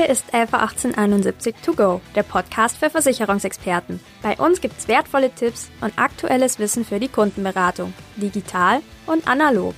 Hier 0.00 0.08
ist 0.08 0.32
LV 0.32 0.54
1871 0.54 1.56
To 1.62 1.74
Go, 1.74 2.00
der 2.14 2.22
Podcast 2.22 2.78
für 2.78 2.88
Versicherungsexperten. 2.88 4.00
Bei 4.22 4.34
uns 4.38 4.62
gibt's 4.62 4.88
wertvolle 4.88 5.30
Tipps 5.30 5.70
und 5.82 5.92
aktuelles 5.98 6.58
Wissen 6.58 6.86
für 6.86 6.98
die 6.98 7.08
Kundenberatung, 7.08 7.92
digital 8.16 8.80
und 9.04 9.28
analog. 9.28 9.74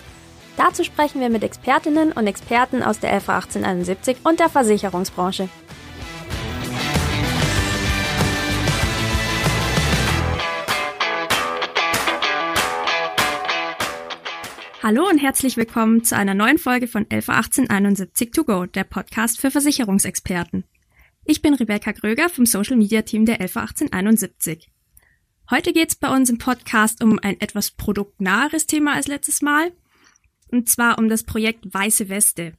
Dazu 0.57 0.85
sprechen 0.85 1.21
wir 1.21 1.29
mit 1.29 1.43
Expertinnen 1.43 2.13
und 2.13 2.29
Experten 2.29 2.85
aus 2.85 3.01
der 3.01 3.13
LV 3.17 3.29
1871 3.31 4.19
und 4.23 4.39
der 4.39 4.49
Versicherungsbranche. 4.49 5.49
Hallo 14.85 15.09
und 15.09 15.19
herzlich 15.19 15.57
willkommen 15.57 16.03
zu 16.03 16.17
einer 16.17 16.35
neuen 16.35 16.59
Folge 16.59 16.89
von 16.89 17.07
111871 17.09 18.33
To 18.33 18.43
Go, 18.43 18.67
der 18.67 18.83
Podcast 18.83 19.41
für 19.41 19.53
Versicherungsexperten. 19.53 20.65
Ich 21.25 21.41
bin 21.41 21.55
Rebecca 21.55 21.93
Gröger 21.93 22.29
vom 22.29 22.47
Social 22.47 22.77
Media 22.77 23.03
Team 23.03 23.25
der 23.25 23.41
111871. 23.41 24.73
Heute 25.53 25.73
geht's 25.73 25.95
bei 25.95 26.13
uns 26.13 26.31
im 26.31 26.39
Podcast 26.39 27.01
um 27.01 27.21
ein 27.21 27.41
etwas 27.41 27.71
produktnaheres 27.71 28.67
Thema 28.67 28.95
als 28.95 29.07
letztes 29.07 29.41
Mal, 29.41 29.71
und 30.51 30.69
zwar 30.69 30.99
um 30.99 31.09
das 31.09 31.23
Projekt 31.23 31.73
Weiße 31.73 32.09
Weste. 32.09 32.55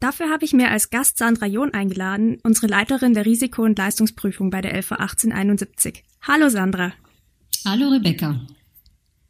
Dafür 0.00 0.30
habe 0.30 0.46
ich 0.46 0.54
mir 0.54 0.70
als 0.70 0.88
Gast 0.88 1.18
Sandra 1.18 1.44
John 1.44 1.74
eingeladen, 1.74 2.38
unsere 2.44 2.68
Leiterin 2.68 3.12
der 3.12 3.26
Risiko- 3.26 3.64
und 3.64 3.76
Leistungsprüfung 3.76 4.48
bei 4.48 4.62
der 4.62 4.72
111871. 4.72 6.02
Hallo 6.22 6.48
Sandra. 6.48 6.94
Hallo 7.66 7.90
Rebecca. 7.90 8.40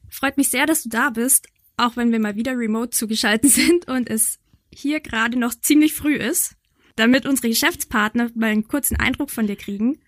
Freut 0.09 0.37
mich 0.37 0.51
sehr, 0.51 0.67
dass 0.67 0.85
du 0.85 0.89
da 0.89 1.11
bist 1.11 1.49
auch 1.77 1.97
wenn 1.97 2.13
wir 2.13 2.21
mal 2.21 2.37
wieder 2.37 2.57
remote 2.57 2.91
zugeschaltet 2.91 3.51
sind 3.53 3.89
und 3.89 4.09
es 4.09 4.39
hier 4.73 5.01
gerade 5.01 5.39
noch 5.39 5.55
ziemlich 5.55 5.95
früh 5.95 6.17
ist, 6.17 6.57
damit 6.97 7.27
unsere 7.27 7.49
Geschäftspartner 7.49 8.31
mal 8.35 8.51
einen 8.51 8.69
kurzen 8.69 8.97
Eindruck 8.97 9.31
von 9.31 9.47
dir 9.47 9.57
kriegen. 9.57 9.99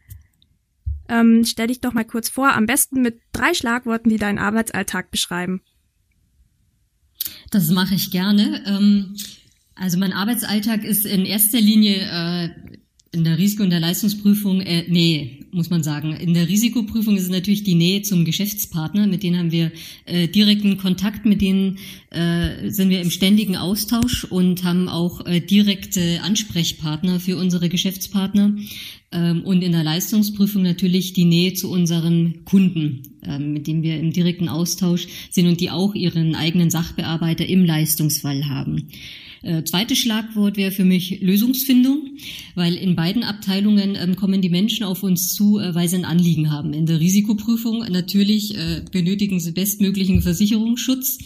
Ähm, 1.09 1.45
stell 1.45 1.69
dich 1.69 1.81
doch 1.81 1.93
mal 1.93 2.05
kurz 2.05 2.29
vor, 2.29 2.53
am 2.53 2.67
besten 2.67 3.01
mit 3.01 3.21
drei 3.33 3.55
Schlagworten, 3.55 4.09
die 4.09 4.17
deinen 4.17 4.39
Arbeitsalltag 4.39 5.11
beschreiben. 5.11 5.63
Das 7.51 7.71
mache 7.71 7.95
ich 7.95 8.11
gerne. 8.11 8.65
Ähm, 8.67 9.17
also 9.77 9.99
mein 9.99 10.13
Arbeitsalltag 10.13 10.85
ist 10.85 11.07
in 11.07 11.25
erster 11.25 11.61
Linie 11.61 12.01
äh, 12.01 12.79
in 13.17 13.25
der 13.25 13.39
Risiko- 13.39 13.63
und 13.63 13.71
der 13.71 13.81
Leistungsprüfung, 13.81 14.61
äh, 14.61 14.85
nee, 14.89 15.41
muss 15.51 15.71
man 15.71 15.83
sagen. 15.83 16.13
In 16.13 16.35
der 16.35 16.49
Risikoprüfung 16.49 17.17
ist 17.17 17.31
natürlich 17.31 17.65
die 17.65 17.75
Nähe 17.75 18.03
zum 18.03 18.25
Geschäftspartner. 18.25 19.07
Mit 19.07 19.23
denen 19.23 19.39
haben 19.39 19.53
wir 19.53 19.73
äh, 20.05 20.29
direkten 20.29 20.77
Kontakt, 20.77 21.25
mit 21.25 21.41
denen 21.41 21.79
äh, 22.11 22.71
sind 22.71 22.91
wir 22.91 23.01
im 23.01 23.11
ständigen 23.11 23.57
Austausch 23.57 24.25
und 24.25 24.65
haben 24.65 24.89
auch 24.89 25.25
äh, 25.27 25.41
direkte 25.41 26.21
Ansprechpartner 26.23 27.19
für 27.19 27.37
unsere 27.37 27.69
Geschäftspartner. 27.69 28.55
Ähm, 29.13 29.43
und 29.43 29.63
in 29.63 29.73
der 29.73 29.85
Leistungsprüfung 29.85 30.63
natürlich 30.63 31.13
die 31.13 31.25
Nähe 31.25 31.55
zu 31.55 31.71
unseren 31.71 32.45
Kunden, 32.45 33.03
äh, 33.23 33.39
mit 33.39 33.67
denen 33.67 33.83
wir 33.83 33.99
im 33.99 34.13
direkten 34.13 34.49
Austausch 34.49 35.07
sind 35.31 35.47
und 35.47 35.61
die 35.61 35.71
auch 35.71 35.95
ihren 35.95 36.35
eigenen 36.35 36.71
Sachbearbeiter 36.71 37.47
im 37.47 37.65
Leistungsfall 37.65 38.49
haben. 38.49 38.89
Äh, 39.43 39.63
zweites 39.63 39.99
Schlagwort 39.99 40.57
wäre 40.57 40.73
für 40.73 40.85
mich 40.85 41.21
Lösungsfindung, 41.21 42.17
weil 42.57 42.75
in 42.75 42.97
beiden 42.97 43.23
Abteilungen 43.23 43.95
ähm, 43.95 44.17
kommen 44.17 44.43
die 44.43 44.49
Menschen 44.49 44.85
auf 44.85 45.05
uns 45.05 45.35
zu, 45.35 45.61
äh, 45.61 45.73
weil 45.73 45.89
sie 45.89 45.97
ein 45.97 46.05
Anliegen 46.05 46.51
haben. 46.51 46.73
In 46.73 46.87
der 46.87 46.99
Risikoprüfung 46.99 47.85
natürlich 47.91 48.57
äh, 48.57 48.83
benötigen 48.91 49.39
sie 49.39 49.53
bestmöglichen 49.53 50.21
Versicherungsschutz. 50.21 51.19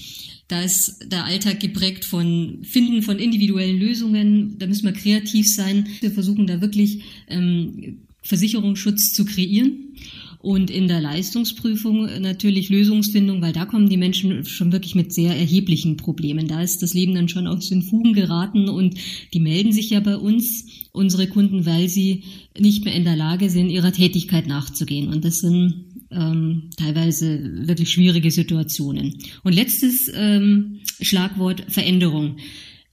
Da 0.51 0.63
ist 0.63 1.07
der 1.07 1.25
Alltag 1.27 1.61
geprägt 1.61 2.05
von 2.05 2.59
Finden 2.65 3.03
von 3.03 3.21
individuellen 3.21 3.79
Lösungen. 3.79 4.59
Da 4.59 4.67
müssen 4.67 4.85
wir 4.85 4.93
kreativ 4.93 5.49
sein. 5.49 5.87
Wir 6.01 6.11
versuchen 6.11 6.49
da 6.49 6.61
wirklich 6.61 7.03
ähm, 7.29 7.99
Versicherungsschutz 8.23 9.13
zu 9.13 9.25
kreieren. 9.25 9.95
Und 10.43 10.71
in 10.71 10.89
der 10.89 11.03
Leistungsprüfung 11.03 12.09
natürlich 12.21 12.71
Lösungsfindung, 12.71 13.43
weil 13.43 13.53
da 13.53 13.67
kommen 13.67 13.91
die 13.91 13.99
Menschen 13.99 14.45
schon 14.47 14.73
wirklich 14.73 14.95
mit 14.95 15.13
sehr 15.13 15.37
erheblichen 15.37 15.99
Problemen. 15.99 16.49
Da 16.49 16.63
ist 16.63 16.83
das 16.83 16.95
Leben 16.95 17.15
dann 17.15 17.29
schon 17.29 17.47
aus 17.47 17.69
den 17.69 17.83
Fugen 17.83 18.15
geraten 18.15 18.71
und 18.71 18.95
die 19.35 19.41
melden 19.41 19.71
sich 19.71 19.91
ja 19.91 20.01
bei 20.01 20.17
uns, 20.17 20.65
unsere 20.93 21.29
Kunden, 21.29 21.67
weil 21.67 21.91
sie 21.91 22.25
nicht 22.59 22.87
mehr 22.87 22.95
in 22.95 23.05
der 23.05 23.17
Lage 23.17 23.51
sind, 23.51 23.69
ihrer 23.69 23.93
Tätigkeit 23.93 24.47
nachzugehen. 24.47 25.09
Und 25.09 25.27
das 25.27 25.41
sind 25.41 25.85
ähm, 26.11 26.71
teilweise 26.77 27.67
wirklich 27.67 27.91
schwierige 27.91 28.31
Situationen. 28.31 29.19
Und 29.43 29.55
letztes 29.55 30.11
ähm, 30.15 30.81
Schlagwort 31.01 31.65
Veränderung 31.69 32.37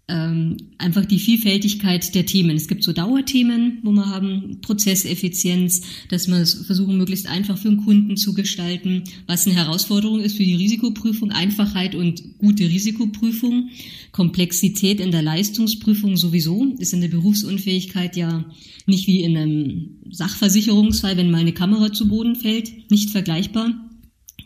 ähm, 0.09 0.55
einfach 0.77 1.05
die 1.05 1.19
Vielfältigkeit 1.19 2.15
der 2.15 2.25
Themen. 2.25 2.55
Es 2.55 2.69
gibt 2.69 2.83
so 2.83 2.93
Dauerthemen, 2.93 3.79
wo 3.83 3.91
wir 3.91 4.05
haben 4.05 4.59
Prozesseffizienz, 4.61 5.81
dass 6.09 6.27
wir 6.29 6.37
es 6.37 6.53
versuchen, 6.65 6.97
möglichst 6.97 7.27
einfach 7.27 7.57
für 7.57 7.69
den 7.69 7.83
Kunden 7.83 8.15
zu 8.15 8.33
gestalten, 8.33 9.03
was 9.25 9.45
eine 9.45 9.55
Herausforderung 9.55 10.21
ist 10.21 10.37
für 10.37 10.45
die 10.45 10.55
Risikoprüfung, 10.55 11.31
Einfachheit 11.31 11.93
und 11.93 12.37
gute 12.37 12.63
Risikoprüfung, 12.63 13.69
Komplexität 14.13 15.01
in 15.01 15.11
der 15.11 15.23
Leistungsprüfung 15.23 16.15
sowieso, 16.15 16.73
ist 16.79 16.93
in 16.93 17.01
der 17.01 17.09
Berufsunfähigkeit 17.09 18.15
ja 18.15 18.45
nicht 18.85 19.07
wie 19.07 19.23
in 19.23 19.35
einem 19.35 19.89
Sachversicherungsfall, 20.09 21.17
wenn 21.17 21.31
mal 21.31 21.41
eine 21.41 21.53
Kamera 21.53 21.91
zu 21.91 22.07
Boden 22.07 22.35
fällt, 22.37 22.89
nicht 22.89 23.09
vergleichbar 23.09 23.83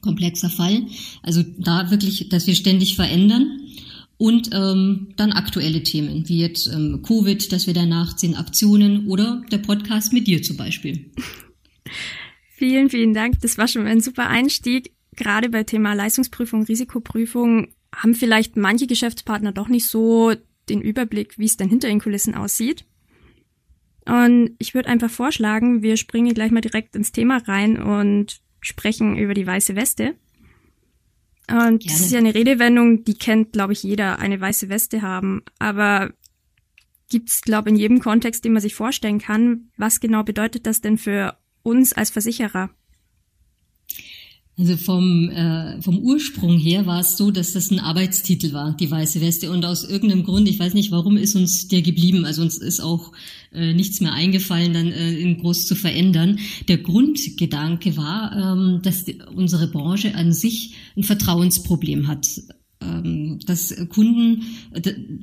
komplexer 0.02 0.50
Fall. 0.50 0.88
Also 1.22 1.44
da 1.60 1.92
wirklich, 1.92 2.28
dass 2.30 2.48
wir 2.48 2.56
ständig 2.56 2.96
verändern 2.96 3.61
und 4.22 4.52
ähm, 4.54 5.14
dann 5.18 5.32
aktuelle 5.32 5.82
Themen, 5.82 6.30
wie 6.30 6.42
jetzt 6.42 6.68
ähm, 6.68 7.02
Covid, 7.02 7.52
dass 7.52 7.66
wir 7.66 7.74
danach 7.74 8.16
zehn 8.16 8.36
Aktionen 8.36 9.08
oder 9.08 9.42
der 9.52 9.58
Podcast 9.58 10.14
mit 10.14 10.28
dir 10.28 10.44
zum 10.44 10.58
Beispiel. 10.58 11.10
Vielen, 12.54 12.92
vielen 12.92 13.16
Dank. 13.16 13.42
Das 13.42 13.58
war 13.58 13.68
schon 13.68 13.88
ein 13.88 14.02
super 14.02 14.28
Einstieg. 14.28 14.92
Gerade 15.16 15.50
bei 15.50 15.64
Thema 15.64 15.94
Leistungsprüfung, 15.94 16.62
Risikoprüfung 16.62 17.70
haben 17.92 18.14
vielleicht 18.14 18.56
manche 18.56 18.86
Geschäftspartner 18.86 19.52
doch 19.52 19.68
nicht 19.68 19.88
so 19.88 20.36
den 20.70 20.80
Überblick, 20.80 21.40
wie 21.40 21.46
es 21.46 21.58
denn 21.58 21.70
hinter 21.70 21.88
den 21.88 22.00
Kulissen 22.00 22.36
aussieht. 22.36 22.86
Und 24.06 24.52
ich 24.60 24.76
würde 24.76 24.90
einfach 24.90 25.10
vorschlagen, 25.10 25.82
wir 25.82 25.98
springen 25.98 26.36
gleich 26.36 26.52
mal 26.52 26.62
direkt 26.62 26.96
ins 26.96 27.12
Thema 27.12 27.38
rein 27.38 27.82
und 27.82 28.42
sprechen 28.60 29.18
über 29.18 29.34
die 29.34 29.48
weiße 29.48 29.76
Weste. 29.76 30.14
Und 31.50 31.86
das 31.86 32.00
ist 32.00 32.12
ja 32.12 32.20
eine 32.20 32.34
Redewendung, 32.34 33.04
die 33.04 33.16
kennt, 33.16 33.54
glaube 33.54 33.74
ich, 33.74 33.84
jeder, 33.84 34.20
eine 34.20 34.40
weiße 34.40 34.70
Weste 34.70 35.02
haben. 35.02 35.44
Aber 35.60 36.12
gibt's, 37.10 37.42
glaube 37.42 37.70
ich, 37.70 37.74
in 37.74 37.80
jedem 37.80 38.00
Kontext, 38.00 38.46
den 38.46 38.54
man 38.54 38.62
sich 38.62 38.76
vorstellen 38.76 39.20
kann, 39.20 39.72
was 39.78 40.00
genau 40.00 40.24
bedeutet 40.24 40.66
das 40.66 40.82
denn 40.82 40.98
für 40.98 41.38
uns 41.64 41.94
als 41.94 42.10
Versicherer? 42.10 42.70
Also 44.62 44.78
vom, 44.78 45.28
äh, 45.32 45.82
vom 45.82 45.98
Ursprung 45.98 46.60
her 46.60 46.86
war 46.86 47.00
es 47.00 47.18
so, 47.18 47.32
dass 47.32 47.54
das 47.54 47.72
ein 47.72 47.80
Arbeitstitel 47.80 48.54
war, 48.54 48.78
die 48.78 48.92
Weiße 48.92 49.20
Weste. 49.20 49.50
Und 49.50 49.66
aus 49.66 49.84
irgendeinem 49.84 50.24
Grund, 50.24 50.48
ich 50.48 50.60
weiß 50.60 50.76
nicht 50.76 50.92
warum, 50.92 51.18
ist 51.18 51.36
uns 51.36 51.68
der 51.68 51.82
geblieben. 51.82 52.26
Also 52.26 52.44
uns 52.44 52.60
ist 52.60 52.80
auch 52.80 53.12
äh, 53.54 53.74
nichts 53.74 54.02
mehr 54.02 54.14
eingefallen, 54.14 54.74
dann 54.74 54.92
äh, 54.92 55.18
ihn 55.18 55.40
groß 55.40 55.66
zu 55.66 55.74
verändern. 55.74 56.38
Der 56.68 56.78
Grundgedanke 56.78 57.98
war, 57.98 58.56
ähm, 58.56 58.82
dass 58.84 59.04
die, 59.04 59.18
unsere 59.36 59.68
Branche 59.68 60.14
an 60.14 60.32
sich 60.32 60.76
ein 60.96 61.04
Vertrauensproblem 61.04 62.08
hat 62.08 62.28
ähm, 62.84 63.40
dass 63.46 63.76
Kunden, 63.90 64.44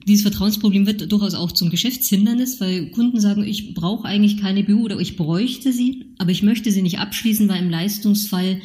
dieses 0.07 0.23
Vertrauensproblem 0.23 0.87
wird 0.87 1.11
durchaus 1.11 1.35
auch 1.35 1.51
zum 1.51 1.71
Geschäftshindernis, 1.71 2.61
weil 2.61 2.91
Kunden 2.91 3.21
sagen, 3.21 3.43
ich 3.43 3.75
brauche 3.75 4.07
eigentlich 4.07 4.37
keine 4.37 4.63
BU 4.63 4.85
oder 4.85 4.99
ich 5.01 5.17
bräuchte 5.17 5.73
sie, 5.73 6.07
aber 6.19 6.31
ich 6.31 6.45
möchte 6.45 6.71
sie 6.71 6.83
nicht 6.83 7.01
abschließen, 7.01 7.49
weil 7.49 7.63
im 7.63 7.71
Leistungsfall 7.71 8.61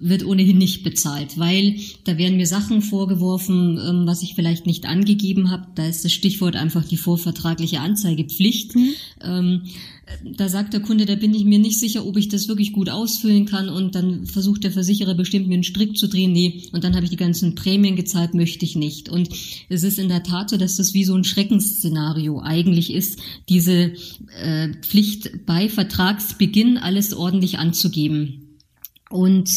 wird 0.00 0.24
ohnehin 0.24 0.58
nicht 0.58 0.84
bezahlt, 0.84 1.38
weil 1.38 1.76
da 2.04 2.16
werden 2.18 2.36
mir 2.36 2.46
Sachen 2.46 2.82
vorgeworfen, 2.82 3.78
ähm, 3.78 4.06
was 4.06 4.22
ich 4.22 4.34
vielleicht 4.34 4.64
nicht 4.64 4.86
angegeben 4.86 5.50
habe. 5.50 5.66
Da 5.74 5.86
ist 5.86 6.04
das 6.04 6.12
Stichwort 6.12 6.54
einfach 6.54 6.84
die 6.84 6.96
vorvertragliche 6.96 7.80
Anzeigepflicht. 7.80 8.76
Mhm. 8.76 8.94
Ähm, 9.20 9.62
da 10.36 10.48
sagt 10.48 10.72
der 10.72 10.80
Kunde, 10.80 11.04
da 11.04 11.16
bin 11.16 11.34
ich 11.34 11.44
mir 11.44 11.58
nicht 11.58 11.78
sicher, 11.78 12.06
ob 12.06 12.16
ich 12.16 12.28
das 12.28 12.48
wirklich 12.48 12.72
gut 12.72 12.88
ausfüllen 12.88 13.44
kann 13.44 13.68
und 13.68 13.94
dann 13.94 14.24
versucht 14.26 14.64
der 14.64 14.70
Versicherer 14.70 15.14
bestimmt 15.14 15.48
mir 15.48 15.54
einen 15.54 15.64
Strick 15.64 15.98
zu 15.98 16.08
drehen, 16.08 16.32
nee, 16.32 16.62
und 16.72 16.84
dann 16.84 16.94
habe 16.94 17.04
ich 17.04 17.10
die 17.10 17.16
ganzen 17.16 17.54
Prämien 17.54 17.96
gezahlt, 17.96 18.34
möchte 18.34 18.64
ich 18.64 18.76
nicht. 18.76 19.08
Und 19.08 19.28
es 19.68 19.82
ist 19.82 19.98
in 19.98 20.08
der 20.08 20.22
Tat 20.22 20.48
so, 20.48 20.56
dass 20.56 20.76
das 20.76 20.94
wie 20.94 21.04
so 21.04 21.14
ein 21.14 21.24
Schreckensszenario 21.24 22.40
eigentlich 22.40 22.92
ist, 22.92 23.18
diese 23.48 23.92
äh, 24.40 24.68
Pflicht 24.80 25.44
bei 25.44 25.68
Vertragsbeginn 25.68 26.78
alles 26.78 27.12
ordentlich 27.12 27.58
anzugeben. 27.58 28.47
Und 29.10 29.50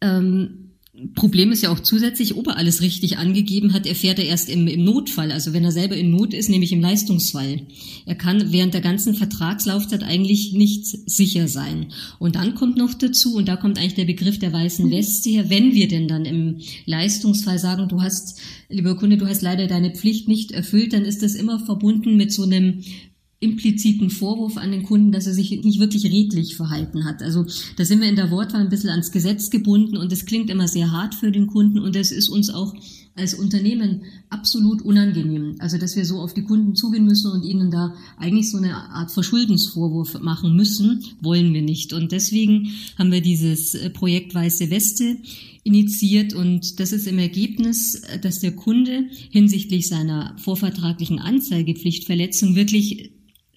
ähm, 0.00 0.70
Problem 1.14 1.50
ist 1.50 1.62
ja 1.62 1.70
auch 1.70 1.80
zusätzlich, 1.80 2.36
ob 2.36 2.48
er 2.48 2.56
alles 2.56 2.82
richtig 2.82 3.16
angegeben 3.16 3.72
hat, 3.72 3.86
erfährt 3.86 4.18
er 4.18 4.26
erst 4.26 4.50
im, 4.50 4.66
im, 4.66 4.84
Notfall, 4.84 5.32
also 5.32 5.52
wenn 5.52 5.64
er 5.64 5.72
selber 5.72 5.96
in 5.96 6.10
Not 6.10 6.34
ist, 6.34 6.50
nämlich 6.50 6.72
im 6.72 6.80
Leistungsfall. 6.80 7.62
Er 8.04 8.14
kann 8.16 8.52
während 8.52 8.74
der 8.74 8.82
ganzen 8.82 9.14
Vertragslaufzeit 9.14 10.02
eigentlich 10.02 10.52
nicht 10.52 10.86
sicher 10.86 11.48
sein. 11.48 11.86
Und 12.18 12.36
dann 12.36 12.54
kommt 12.54 12.76
noch 12.76 12.92
dazu, 12.92 13.34
und 13.34 13.48
da 13.48 13.56
kommt 13.56 13.78
eigentlich 13.78 13.94
der 13.94 14.04
Begriff 14.04 14.38
der 14.38 14.52
weißen 14.52 14.86
mhm. 14.86 14.90
Weste 14.90 15.30
her, 15.30 15.48
wenn 15.48 15.74
wir 15.74 15.88
denn 15.88 16.06
dann 16.06 16.24
im 16.26 16.58
Leistungsfall 16.84 17.58
sagen, 17.58 17.88
du 17.88 18.02
hast, 18.02 18.38
lieber 18.68 18.96
Kunde, 18.96 19.16
du 19.16 19.26
hast 19.26 19.42
leider 19.42 19.68
deine 19.68 19.92
Pflicht 19.92 20.28
nicht 20.28 20.52
erfüllt, 20.52 20.92
dann 20.92 21.04
ist 21.04 21.22
das 21.22 21.34
immer 21.34 21.60
verbunden 21.60 22.16
mit 22.16 22.32
so 22.32 22.42
einem 22.42 22.82
impliziten 23.40 24.10
Vorwurf 24.10 24.58
an 24.58 24.70
den 24.70 24.82
Kunden, 24.82 25.12
dass 25.12 25.26
er 25.26 25.32
sich 25.32 25.50
nicht 25.50 25.80
wirklich 25.80 26.04
redlich 26.04 26.56
verhalten 26.56 27.06
hat. 27.06 27.22
Also 27.22 27.46
da 27.76 27.86
sind 27.86 28.02
wir 28.02 28.08
in 28.08 28.16
der 28.16 28.30
Wortwahl 28.30 28.60
ein 28.60 28.68
bisschen 28.68 28.90
ans 28.90 29.12
Gesetz 29.12 29.48
gebunden 29.48 29.96
und 29.96 30.12
das 30.12 30.26
klingt 30.26 30.50
immer 30.50 30.68
sehr 30.68 30.92
hart 30.92 31.14
für 31.14 31.32
den 31.32 31.46
Kunden 31.46 31.78
und 31.78 31.96
das 31.96 32.12
ist 32.12 32.28
uns 32.28 32.50
auch 32.50 32.74
als 33.14 33.34
Unternehmen 33.34 34.02
absolut 34.28 34.82
unangenehm. 34.82 35.56
Also 35.58 35.78
dass 35.78 35.96
wir 35.96 36.04
so 36.04 36.18
auf 36.18 36.34
die 36.34 36.42
Kunden 36.42 36.74
zugehen 36.74 37.06
müssen 37.06 37.32
und 37.32 37.42
ihnen 37.42 37.70
da 37.70 37.94
eigentlich 38.18 38.50
so 38.50 38.58
eine 38.58 38.74
Art 38.74 39.10
Verschuldensvorwurf 39.10 40.20
machen 40.20 40.54
müssen, 40.54 41.02
wollen 41.22 41.54
wir 41.54 41.62
nicht. 41.62 41.94
Und 41.94 42.12
deswegen 42.12 42.68
haben 42.98 43.10
wir 43.10 43.22
dieses 43.22 43.74
äh, 43.74 43.88
Projekt 43.88 44.34
Weiße 44.34 44.70
Weste 44.70 45.16
initiiert 45.64 46.34
und 46.34 46.80
das 46.80 46.92
ist 46.92 47.06
im 47.06 47.18
Ergebnis, 47.18 48.00
dass 48.22 48.40
der 48.40 48.52
Kunde 48.52 49.04
hinsichtlich 49.30 49.88
seiner 49.88 50.34
vorvertraglichen 50.38 51.18
Anzeigepflichtverletzung 51.18 52.54
wirklich 52.54 53.12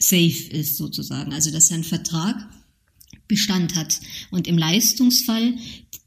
safe 0.08 0.50
ist 0.52 0.78
sozusagen. 0.78 1.34
Also 1.34 1.52
dass 1.52 1.68
sein 1.68 1.84
Vertrag 1.84 2.36
Bestand 3.28 3.76
hat 3.76 4.00
und 4.32 4.48
im 4.48 4.58
Leistungsfall 4.58 5.56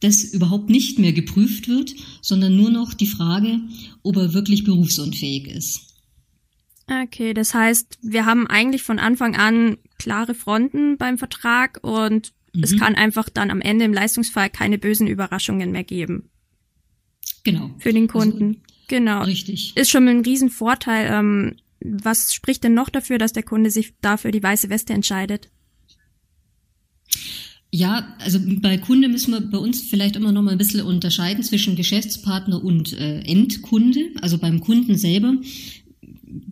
das 0.01 0.23
überhaupt 0.23 0.69
nicht 0.69 0.99
mehr 0.99 1.13
geprüft 1.13 1.69
wird, 1.69 1.95
sondern 2.21 2.57
nur 2.57 2.71
noch 2.71 2.93
die 2.95 3.07
Frage, 3.07 3.61
ob 4.03 4.17
er 4.17 4.35
wirklich 4.35 4.65
berufsunfähig 4.65 5.49
ist. 5.49 5.81
Okay, 6.89 7.35
das 7.35 7.55
heißt, 7.55 7.99
wir 8.03 8.27
haben 8.27 8.47
eigentlich 8.47 8.83
von 8.83 8.99
Anfang 8.99 9.35
an 9.35 9.79
klare 9.99 10.35
Fronten 10.35 10.99
beim 10.99 11.19
Vertrag 11.19 11.83
und 11.83 12.33
mhm. 12.53 12.63
es 12.63 12.79
kann 12.79 12.95
einfach 12.95 13.29
dann 13.29 13.51
am 13.51 13.61
Ende 13.61 13.87
im 13.87 13.95
Leistungsfall 13.95 14.51
keine 14.51 14.79
bösen 14.79 15.09
Überraschungen 15.09 15.73
mehr 15.73 15.85
geben. 15.85 16.31
Genau. 17.43 17.71
Für 17.79 17.93
den 17.93 18.07
Kunden. 18.07 18.45
Also, 18.45 18.61
genau. 18.89 19.23
Richtig. 19.25 19.77
Ist 19.77 19.91
schon 19.91 20.07
ein 20.07 20.21
Riesenvorteil. 20.21 21.09
Ähm, 21.11 21.57
was 22.03 22.35
spricht 22.35 22.65
denn 22.65 22.75
noch 22.75 22.89
dafür, 22.89 23.19
dass 23.19 23.33
der 23.33 23.43
Kunde 23.43 23.71
sich 23.71 23.95
dafür 24.01 24.31
die 24.31 24.43
weiße 24.43 24.71
Weste 24.71 24.93
entscheidet? 24.93 25.51
Ja, 27.73 28.17
also 28.21 28.39
bei 28.43 28.79
Kunde 28.79 29.09
müssen 29.09 29.33
wir 29.33 29.41
bei 29.41 29.59
uns 29.59 29.83
vielleicht 29.83 30.17
immer 30.17 30.33
noch 30.33 30.43
mal 30.43 30.53
ein 30.53 30.59
bisschen 30.59 30.81
unterscheiden 30.83 31.43
zwischen 31.43 31.77
Geschäftspartner 31.77 32.63
und 32.63 32.93
äh, 32.93 33.21
Endkunde. 33.21 34.13
Also 34.23 34.39
beim 34.39 34.61
Kunden 34.61 34.97
selber 34.97 35.35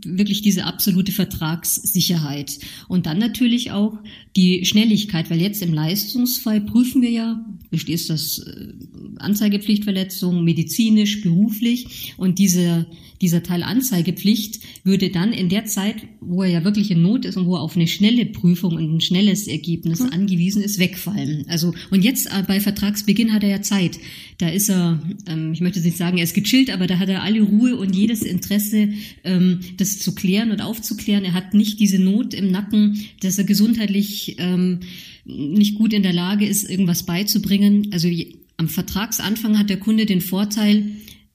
wirklich 0.04 0.42
diese 0.42 0.64
absolute 0.64 1.12
Vertragssicherheit. 1.12 2.58
Und 2.88 3.06
dann 3.06 3.18
natürlich 3.18 3.70
auch 3.70 3.98
die 4.36 4.64
Schnelligkeit, 4.64 5.30
weil 5.30 5.40
jetzt 5.40 5.62
im 5.62 5.72
Leistungsfall 5.72 6.60
prüfen 6.60 7.02
wir 7.02 7.10
ja, 7.10 7.44
besteht 7.70 8.08
das 8.10 8.38
äh, 8.38 8.72
Anzeigepflichtverletzung, 9.18 10.44
medizinisch, 10.44 11.22
beruflich 11.22 12.14
und 12.16 12.38
diese 12.38 12.86
dieser 13.20 13.42
Teil 13.42 13.62
Anzeigepflicht 13.62 14.60
würde 14.82 15.10
dann 15.10 15.32
in 15.32 15.48
der 15.48 15.64
Zeit, 15.64 15.96
wo 16.20 16.42
er 16.42 16.50
ja 16.50 16.64
wirklich 16.64 16.90
in 16.90 17.02
Not 17.02 17.24
ist 17.24 17.36
und 17.36 17.46
wo 17.46 17.54
er 17.54 17.60
auf 17.60 17.76
eine 17.76 17.86
schnelle 17.86 18.26
Prüfung 18.26 18.74
und 18.74 18.96
ein 18.96 19.00
schnelles 19.00 19.46
Ergebnis 19.46 20.00
mhm. 20.00 20.10
angewiesen 20.10 20.62
ist, 20.62 20.78
wegfallen. 20.78 21.44
Also 21.48 21.74
und 21.90 22.04
jetzt 22.04 22.26
äh, 22.26 22.42
bei 22.46 22.60
Vertragsbeginn 22.60 23.32
hat 23.32 23.42
er 23.42 23.50
ja 23.50 23.62
Zeit. 23.62 23.98
Da 24.38 24.48
ist 24.48 24.68
er, 24.68 25.00
ähm, 25.26 25.52
ich 25.52 25.60
möchte 25.60 25.80
nicht 25.80 25.96
sagen, 25.96 26.18
er 26.18 26.24
ist 26.24 26.34
gechillt, 26.34 26.70
aber 26.70 26.86
da 26.86 26.98
hat 26.98 27.08
er 27.08 27.22
alle 27.22 27.42
Ruhe 27.42 27.76
und 27.76 27.94
jedes 27.94 28.22
Interesse, 28.22 28.90
ähm, 29.22 29.60
das 29.76 29.98
zu 29.98 30.14
klären 30.14 30.50
und 30.50 30.60
aufzuklären. 30.60 31.24
Er 31.24 31.34
hat 31.34 31.54
nicht 31.54 31.80
diese 31.80 31.98
Not 31.98 32.34
im 32.34 32.50
Nacken, 32.50 33.04
dass 33.20 33.38
er 33.38 33.44
gesundheitlich 33.44 34.36
ähm, 34.38 34.80
nicht 35.24 35.76
gut 35.76 35.92
in 35.92 36.02
der 36.02 36.12
Lage 36.12 36.46
ist, 36.46 36.68
irgendwas 36.68 37.04
beizubringen. 37.04 37.88
Also 37.92 38.08
am 38.56 38.68
Vertragsanfang 38.68 39.58
hat 39.58 39.70
der 39.70 39.78
Kunde 39.78 40.06
den 40.06 40.20
Vorteil, 40.20 40.90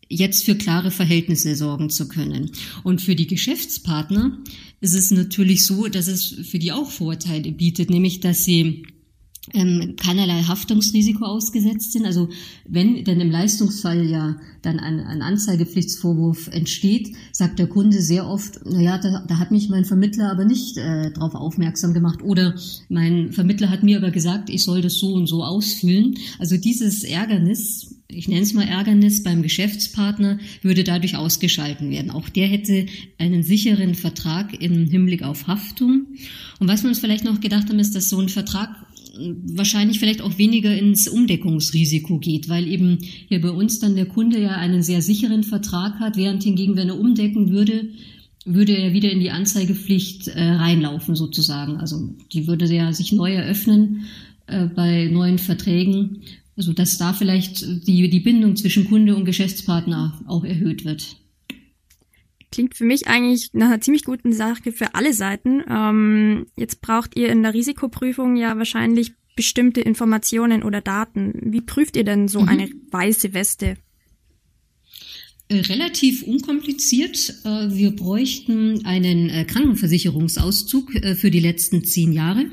jetzt 0.10 0.44
für 0.44 0.56
klare 0.56 0.92
Verhältnisse 0.92 1.56
sorgen 1.56 1.90
zu 1.90 2.08
können. 2.08 2.52
Und 2.84 3.02
für 3.02 3.16
die 3.16 3.28
Geschäftspartner 3.28 4.38
ist 4.82 4.96
es 4.96 5.12
natürlich 5.12 5.66
so, 5.66 5.88
dass 5.88 6.08
es 6.08 6.26
für 6.50 6.60
die 6.60 6.72
auch 6.72 6.90
Vorteile 6.90 7.52
bietet, 7.52 7.90
nämlich 7.90 8.20
dass 8.20 8.44
sie 8.44 8.84
ähm, 9.54 9.96
keinerlei 9.98 10.44
Haftungsrisiko 10.44 11.26
ausgesetzt 11.26 11.94
sind. 11.94 12.06
Also 12.06 12.30
wenn 12.68 13.04
denn 13.04 13.20
im 13.20 13.32
Leistungsfall 13.32 14.06
ja 14.06 14.36
dann 14.62 14.80
ein, 14.80 15.00
ein 15.00 15.22
Anzeigepflichtsvorwurf 15.22 16.48
entsteht, 16.50 17.16
sagt 17.32 17.60
der 17.60 17.68
Kunde 17.68 18.02
sehr 18.02 18.28
oft, 18.28 18.66
naja, 18.66 18.98
da, 18.98 19.26
da 19.28 19.40
hat 19.40 19.52
mich 19.52 19.70
mein 19.70 19.86
Vermittler 19.86 20.32
aber 20.32 20.46
nicht 20.46 20.78
äh, 20.78 21.12
darauf 21.12 21.36
aufmerksam 21.36 21.94
gemacht 21.94 22.22
oder 22.22 22.56
mein 22.90 23.32
Vermittler 23.32 23.70
hat 23.70 23.84
mir 23.84 23.98
aber 23.98 24.12
gesagt, 24.12 24.50
ich 24.50 24.64
soll 24.64 24.82
das 24.82 24.96
so 24.96 25.14
und 25.14 25.28
so 25.28 25.44
ausfüllen. 25.44 26.16
Also 26.38 26.58
dieses 26.58 27.04
Ärgernis 27.04 27.99
ich 28.12 28.28
nenne 28.28 28.42
es 28.42 28.54
mal 28.54 28.68
Ärgernis 28.68 29.22
beim 29.22 29.44
Geschäftspartner, 29.44 30.40
würde 30.64 30.84
dadurch 30.84 31.16
ausgeschalten 31.16 31.92
werden. 31.92 32.10
Auch 32.10 32.28
der 32.28 32.48
hätte 32.48 32.88
einen 33.20 33.44
sicheren 33.44 33.94
Vertrag 33.94 34.60
im 34.60 34.88
Hinblick 34.88 35.22
auf 35.22 35.48
Haftung. 35.48 36.08
Und 36.60 36.68
was 36.68 36.84
wir 36.84 36.90
uns 36.90 37.00
vielleicht 37.00 37.24
noch 37.24 37.40
gedacht 37.40 37.70
haben, 37.70 37.80
ist, 37.80 37.96
dass 37.96 38.10
so 38.10 38.20
ein 38.20 38.30
Vertrag 38.30 38.70
wahrscheinlich 39.44 40.00
vielleicht 40.00 40.22
auch 40.22 40.38
weniger 40.38 40.76
ins 40.76 41.08
Umdeckungsrisiko 41.08 42.20
geht, 42.20 42.50
weil 42.50 42.68
eben 42.68 43.00
hier 43.28 43.42
bei 43.42 43.52
uns 43.52 43.80
dann 43.80 43.96
der 43.96 44.06
Kunde 44.06 44.42
ja 44.42 44.56
einen 44.56 44.82
sehr 44.82 45.02
sicheren 45.02 45.44
Vertrag 45.44 46.00
hat, 46.00 46.18
während 46.18 46.44
hingegen, 46.44 46.76
wenn 46.76 46.90
er 46.90 47.00
umdecken 47.00 47.52
würde, 47.52 47.90
würde 48.46 48.76
er 48.76 48.94
wieder 48.94 49.12
in 49.12 49.20
die 49.20 49.32
Anzeigepflicht 49.32 50.30
äh, 50.30 50.42
reinlaufen 50.42 51.16
sozusagen. 51.16 51.78
Also 51.78 52.16
die 52.34 52.48
würde 52.48 52.66
ja 52.74 52.92
sich 52.94 53.12
neu 53.12 53.34
eröffnen 53.34 54.06
äh, 54.48 54.66
bei 54.66 55.10
neuen 55.12 55.38
Verträgen 55.38 56.22
also 56.60 56.74
dass 56.74 56.98
da 56.98 57.14
vielleicht 57.14 57.62
die, 57.88 58.10
die 58.10 58.20
Bindung 58.20 58.58
zwischen 58.58 58.86
Kunde 58.90 59.16
und 59.16 59.24
Geschäftspartner 59.24 60.20
auch 60.28 60.44
erhöht 60.44 60.84
wird. 60.84 61.16
Klingt 62.52 62.76
für 62.76 62.84
mich 62.84 63.08
eigentlich 63.08 63.52
nach 63.54 63.68
einer 63.68 63.80
ziemlich 63.80 64.04
guten 64.04 64.34
Sache 64.34 64.74
für 64.74 64.94
alle 64.94 65.14
Seiten. 65.14 65.64
Ähm, 65.70 66.48
jetzt 66.58 66.82
braucht 66.82 67.16
ihr 67.16 67.30
in 67.30 67.44
der 67.44 67.54
Risikoprüfung 67.54 68.36
ja 68.36 68.58
wahrscheinlich 68.58 69.14
bestimmte 69.38 69.80
Informationen 69.80 70.64
oder 70.64 70.82
Daten. 70.82 71.34
Wie 71.42 71.62
prüft 71.62 71.96
ihr 71.96 72.04
denn 72.04 72.28
so 72.28 72.42
mhm. 72.42 72.50
eine 72.50 72.70
weiße 72.92 73.34
Weste? 73.34 73.78
Äh, 75.52 75.62
relativ 75.62 76.22
unkompliziert. 76.22 77.34
Äh, 77.44 77.74
wir 77.76 77.90
bräuchten 77.96 78.86
einen 78.86 79.32
äh, 79.32 79.46
Krankenversicherungsauszug 79.46 80.92
für 81.16 81.32
die 81.32 81.40
letzten 81.40 81.84
zehn 81.84 82.14
Jahre. 82.14 82.46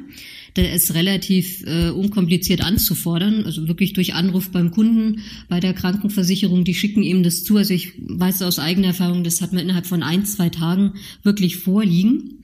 Der 0.57 0.73
ist 0.73 0.95
relativ 0.95 1.63
unkompliziert 1.67 2.63
anzufordern, 2.63 3.45
also 3.45 3.69
wirklich 3.69 3.93
durch 3.93 4.15
Anruf 4.15 4.51
beim 4.51 4.71
Kunden, 4.71 5.21
bei 5.51 5.61
der 5.61 5.75
Krankenversicherung, 5.75 6.65
die 6.65 6.73
schicken 6.73 7.03
ihm 7.03 7.23
das 7.23 7.45
zu. 7.45 7.59
Also 7.59 7.75
ich 7.75 7.93
weiß 7.99 8.41
aus 8.41 8.59
eigener 8.59 8.87
Erfahrung, 8.87 9.23
das 9.23 9.43
hat 9.43 9.53
man 9.53 9.61
innerhalb 9.65 9.85
von 9.85 10.03
ein, 10.03 10.25
zwei 10.25 10.49
Tagen 10.49 10.95
wirklich 11.23 11.57
vorliegen. 11.57 12.43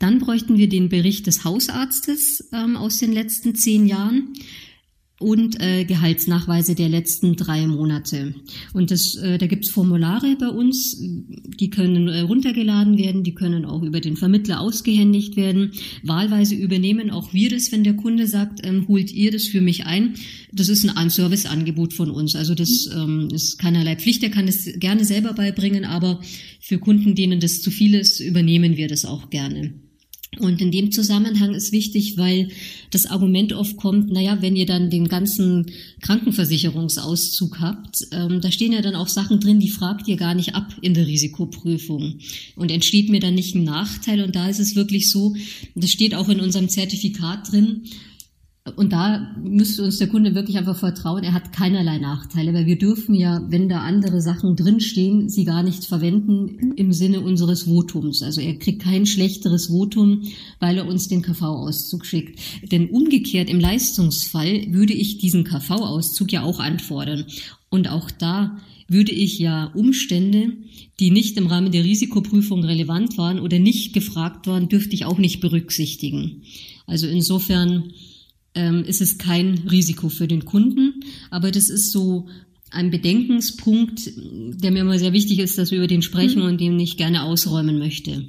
Dann 0.00 0.18
bräuchten 0.18 0.58
wir 0.58 0.68
den 0.68 0.88
Bericht 0.88 1.28
des 1.28 1.44
Hausarztes 1.44 2.48
ähm, 2.52 2.76
aus 2.76 2.98
den 2.98 3.12
letzten 3.12 3.54
zehn 3.54 3.86
Jahren 3.86 4.34
und 5.22 5.60
äh, 5.60 5.84
Gehaltsnachweise 5.84 6.74
der 6.74 6.88
letzten 6.88 7.36
drei 7.36 7.66
Monate. 7.66 8.34
Und 8.72 8.90
das, 8.90 9.14
äh, 9.14 9.38
da 9.38 9.46
gibt's 9.46 9.70
Formulare 9.70 10.36
bei 10.38 10.48
uns, 10.48 10.96
die 10.98 11.70
können 11.70 12.08
äh, 12.08 12.20
runtergeladen 12.20 12.98
werden, 12.98 13.22
die 13.22 13.34
können 13.34 13.64
auch 13.64 13.82
über 13.82 14.00
den 14.00 14.16
Vermittler 14.16 14.60
ausgehändigt 14.60 15.36
werden. 15.36 15.72
Wahlweise 16.02 16.54
übernehmen 16.54 17.10
auch 17.10 17.32
wir 17.32 17.50
das, 17.50 17.72
wenn 17.72 17.84
der 17.84 17.94
Kunde 17.94 18.26
sagt, 18.26 18.66
ähm, 18.66 18.86
holt 18.88 19.12
ihr 19.12 19.30
das 19.30 19.46
für 19.46 19.60
mich 19.60 19.86
ein. 19.86 20.14
Das 20.52 20.68
ist 20.68 20.88
ein 20.88 21.10
Serviceangebot 21.10 21.94
von 21.94 22.10
uns. 22.10 22.36
Also 22.36 22.54
das 22.54 22.90
ähm, 22.94 23.28
ist 23.32 23.58
keinerlei 23.58 23.96
Pflicht, 23.96 24.22
der 24.22 24.30
kann 24.30 24.48
es 24.48 24.68
gerne 24.76 25.04
selber 25.04 25.32
beibringen, 25.32 25.84
aber 25.84 26.20
für 26.60 26.78
Kunden, 26.78 27.14
denen 27.14 27.40
das 27.40 27.62
zu 27.62 27.70
viel 27.70 27.94
ist, 27.94 28.20
übernehmen 28.20 28.76
wir 28.76 28.88
das 28.88 29.04
auch 29.04 29.30
gerne. 29.30 29.74
Und 30.38 30.62
in 30.62 30.70
dem 30.70 30.90
Zusammenhang 30.92 31.54
ist 31.54 31.72
wichtig, 31.72 32.16
weil 32.16 32.48
das 32.90 33.04
Argument 33.04 33.52
oft 33.52 33.76
kommt, 33.76 34.10
naja, 34.10 34.38
wenn 34.40 34.56
ihr 34.56 34.64
dann 34.64 34.88
den 34.88 35.08
ganzen 35.08 35.66
Krankenversicherungsauszug 36.00 37.60
habt, 37.60 38.06
ähm, 38.12 38.40
da 38.40 38.50
stehen 38.50 38.72
ja 38.72 38.80
dann 38.80 38.94
auch 38.94 39.08
Sachen 39.08 39.40
drin, 39.40 39.60
die 39.60 39.68
fragt 39.68 40.08
ihr 40.08 40.16
gar 40.16 40.34
nicht 40.34 40.54
ab 40.54 40.74
in 40.80 40.94
der 40.94 41.06
Risikoprüfung. 41.06 42.14
Und 42.56 42.70
entsteht 42.70 43.10
mir 43.10 43.20
dann 43.20 43.34
nicht 43.34 43.54
ein 43.54 43.64
Nachteil. 43.64 44.22
Und 44.22 44.34
da 44.34 44.48
ist 44.48 44.58
es 44.58 44.74
wirklich 44.74 45.10
so, 45.10 45.36
das 45.74 45.90
steht 45.90 46.14
auch 46.14 46.30
in 46.30 46.40
unserem 46.40 46.70
Zertifikat 46.70 47.52
drin, 47.52 47.82
und 48.76 48.92
da 48.92 49.34
müsste 49.42 49.82
uns 49.82 49.98
der 49.98 50.06
Kunde 50.06 50.36
wirklich 50.36 50.56
einfach 50.56 50.76
vertrauen, 50.76 51.24
er 51.24 51.32
hat 51.32 51.52
keinerlei 51.52 51.98
Nachteile, 51.98 52.54
weil 52.54 52.66
wir 52.66 52.78
dürfen 52.78 53.12
ja, 53.12 53.44
wenn 53.48 53.68
da 53.68 53.80
andere 53.80 54.20
Sachen 54.20 54.54
drinstehen, 54.54 55.28
sie 55.28 55.44
gar 55.44 55.64
nicht 55.64 55.84
verwenden 55.84 56.72
im 56.76 56.92
Sinne 56.92 57.22
unseres 57.22 57.66
Votums. 57.66 58.22
Also 58.22 58.40
er 58.40 58.56
kriegt 58.56 58.82
kein 58.82 59.04
schlechteres 59.04 59.66
Votum, 59.66 60.22
weil 60.60 60.78
er 60.78 60.86
uns 60.86 61.08
den 61.08 61.22
KV-Auszug 61.22 62.06
schickt. 62.06 62.38
Denn 62.70 62.90
umgekehrt 62.90 63.50
im 63.50 63.58
Leistungsfall 63.58 64.66
würde 64.68 64.92
ich 64.92 65.18
diesen 65.18 65.42
KV-Auszug 65.42 66.30
ja 66.30 66.42
auch 66.42 66.60
anfordern. 66.60 67.24
Und 67.68 67.88
auch 67.88 68.12
da 68.12 68.58
würde 68.86 69.10
ich 69.10 69.40
ja 69.40 69.72
Umstände, 69.74 70.52
die 71.00 71.10
nicht 71.10 71.36
im 71.36 71.48
Rahmen 71.48 71.72
der 71.72 71.82
Risikoprüfung 71.82 72.62
relevant 72.62 73.18
waren 73.18 73.40
oder 73.40 73.58
nicht 73.58 73.92
gefragt 73.92 74.46
waren, 74.46 74.68
dürfte 74.68 74.94
ich 74.94 75.04
auch 75.04 75.18
nicht 75.18 75.40
berücksichtigen. 75.40 76.42
Also 76.86 77.08
insofern 77.08 77.92
ähm, 78.54 78.84
ist 78.84 79.00
es 79.00 79.18
kein 79.18 79.66
Risiko 79.70 80.08
für 80.08 80.28
den 80.28 80.44
Kunden. 80.44 81.04
Aber 81.30 81.50
das 81.50 81.70
ist 81.70 81.90
so 81.90 82.28
ein 82.70 82.90
Bedenkenspunkt, 82.90 84.10
der 84.16 84.70
mir 84.70 84.80
immer 84.80 84.98
sehr 84.98 85.12
wichtig 85.12 85.38
ist, 85.38 85.58
dass 85.58 85.70
wir 85.70 85.78
über 85.78 85.86
den 85.86 86.02
sprechen 86.02 86.42
mhm. 86.42 86.48
und 86.48 86.60
den 86.60 86.78
ich 86.80 86.96
gerne 86.96 87.22
ausräumen 87.22 87.78
möchte. 87.78 88.24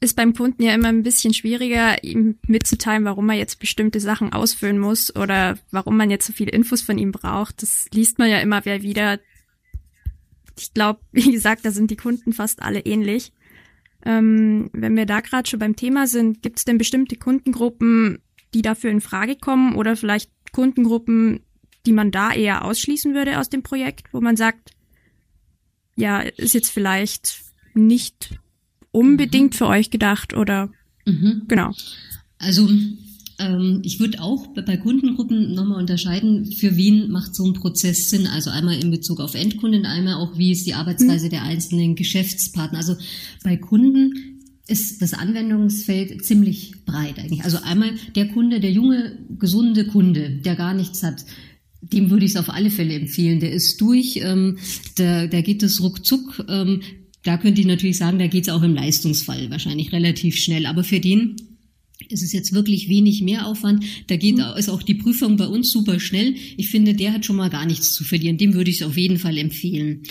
ist 0.00 0.16
beim 0.16 0.34
Kunden 0.34 0.62
ja 0.62 0.74
immer 0.74 0.88
ein 0.88 1.02
bisschen 1.02 1.34
schwieriger, 1.34 2.02
ihm 2.02 2.38
mitzuteilen, 2.46 3.04
warum 3.04 3.28
er 3.28 3.36
jetzt 3.36 3.60
bestimmte 3.60 4.00
Sachen 4.00 4.32
ausfüllen 4.32 4.78
muss 4.78 5.14
oder 5.14 5.58
warum 5.70 5.96
man 5.96 6.10
jetzt 6.10 6.26
so 6.26 6.32
viele 6.32 6.52
Infos 6.52 6.80
von 6.80 6.98
ihm 6.98 7.12
braucht. 7.12 7.62
Das 7.62 7.86
liest 7.92 8.18
man 8.18 8.30
ja 8.30 8.38
immer 8.40 8.64
wieder. 8.64 9.20
Ich 10.58 10.74
glaube, 10.74 11.00
wie 11.12 11.30
gesagt, 11.30 11.64
da 11.64 11.70
sind 11.70 11.90
die 11.90 11.96
Kunden 11.96 12.32
fast 12.32 12.62
alle 12.62 12.80
ähnlich. 12.80 13.32
Ähm, 14.04 14.70
wenn 14.72 14.96
wir 14.96 15.06
da 15.06 15.20
gerade 15.20 15.48
schon 15.48 15.58
beim 15.58 15.76
Thema 15.76 16.06
sind, 16.06 16.42
gibt 16.42 16.58
es 16.58 16.64
denn 16.64 16.78
bestimmte 16.78 17.16
Kundengruppen, 17.16 18.18
die 18.54 18.62
dafür 18.62 18.90
in 18.90 19.00
Frage 19.00 19.36
kommen 19.36 19.74
oder 19.74 19.96
vielleicht 19.96 20.30
Kundengruppen, 20.52 21.40
die 21.86 21.92
man 21.92 22.10
da 22.10 22.32
eher 22.32 22.64
ausschließen 22.64 23.14
würde 23.14 23.38
aus 23.38 23.48
dem 23.48 23.62
Projekt, 23.62 24.12
wo 24.12 24.20
man 24.20 24.36
sagt, 24.36 24.70
ja, 25.96 26.20
ist 26.20 26.54
jetzt 26.54 26.70
vielleicht 26.70 27.42
nicht 27.74 28.38
unbedingt 28.90 29.52
mhm. 29.52 29.56
für 29.56 29.66
euch 29.66 29.90
gedacht 29.90 30.34
oder 30.34 30.70
mhm. 31.06 31.42
genau. 31.46 31.72
Also 32.38 32.68
ich 33.82 34.00
würde 34.00 34.20
auch 34.20 34.48
bei 34.48 34.76
Kundengruppen 34.76 35.54
nochmal 35.54 35.80
unterscheiden, 35.80 36.52
für 36.52 36.76
wen 36.76 37.10
macht 37.10 37.34
so 37.34 37.46
ein 37.46 37.54
Prozess 37.54 38.10
Sinn. 38.10 38.26
Also 38.26 38.50
einmal 38.50 38.78
in 38.78 38.90
Bezug 38.90 39.20
auf 39.20 39.34
Endkunden, 39.34 39.86
einmal 39.86 40.14
auch, 40.14 40.36
wie 40.36 40.52
ist 40.52 40.66
die 40.66 40.74
Arbeitsweise 40.74 41.26
mhm. 41.26 41.30
der 41.30 41.42
einzelnen 41.42 41.94
Geschäftspartner. 41.94 42.78
Also 42.78 42.96
bei 43.42 43.56
Kunden 43.56 44.40
ist 44.66 45.02
das 45.02 45.14
Anwendungsfeld 45.14 46.24
ziemlich 46.24 46.84
breit 46.84 47.18
eigentlich. 47.18 47.44
Also 47.44 47.58
einmal 47.62 47.92
der 48.14 48.28
Kunde, 48.28 48.60
der 48.60 48.70
junge, 48.70 49.18
gesunde 49.38 49.86
Kunde, 49.86 50.30
der 50.30 50.54
gar 50.54 50.74
nichts 50.74 51.02
hat, 51.02 51.24
dem 51.82 52.10
würde 52.10 52.24
ich 52.24 52.32
es 52.32 52.36
auf 52.36 52.50
alle 52.50 52.70
Fälle 52.70 52.94
empfehlen. 52.94 53.40
Der 53.40 53.52
ist 53.52 53.80
durch, 53.80 54.20
ähm, 54.22 54.58
da, 54.96 55.26
da 55.26 55.40
geht 55.40 55.62
es 55.62 55.82
ruckzuck. 55.82 56.44
Ähm, 56.48 56.82
da 57.22 57.36
könnte 57.36 57.60
ich 57.60 57.66
natürlich 57.66 57.98
sagen, 57.98 58.18
da 58.18 58.28
geht 58.28 58.44
es 58.44 58.52
auch 58.52 58.62
im 58.62 58.74
Leistungsfall 58.74 59.50
wahrscheinlich 59.50 59.92
relativ 59.92 60.36
schnell. 60.36 60.66
Aber 60.66 60.84
für 60.84 61.00
den 61.00 61.36
ist 62.08 62.22
es 62.22 62.32
jetzt 62.32 62.52
wirklich 62.52 62.88
wenig 62.88 63.22
Mehraufwand. 63.22 63.84
Da 64.06 64.16
geht 64.16 64.36
mhm. 64.36 64.44
ist 64.56 64.68
auch 64.68 64.82
die 64.82 64.94
Prüfung 64.94 65.36
bei 65.36 65.46
uns 65.46 65.70
super 65.70 66.00
schnell. 66.00 66.34
Ich 66.56 66.68
finde, 66.68 66.94
der 66.94 67.12
hat 67.12 67.24
schon 67.24 67.36
mal 67.36 67.50
gar 67.50 67.66
nichts 67.66 67.92
zu 67.92 68.04
verlieren. 68.04 68.38
Dem 68.38 68.54
würde 68.54 68.70
ich 68.70 68.80
es 68.80 68.86
auf 68.86 68.96
jeden 68.96 69.18
Fall 69.18 69.38
empfehlen. 69.38 70.02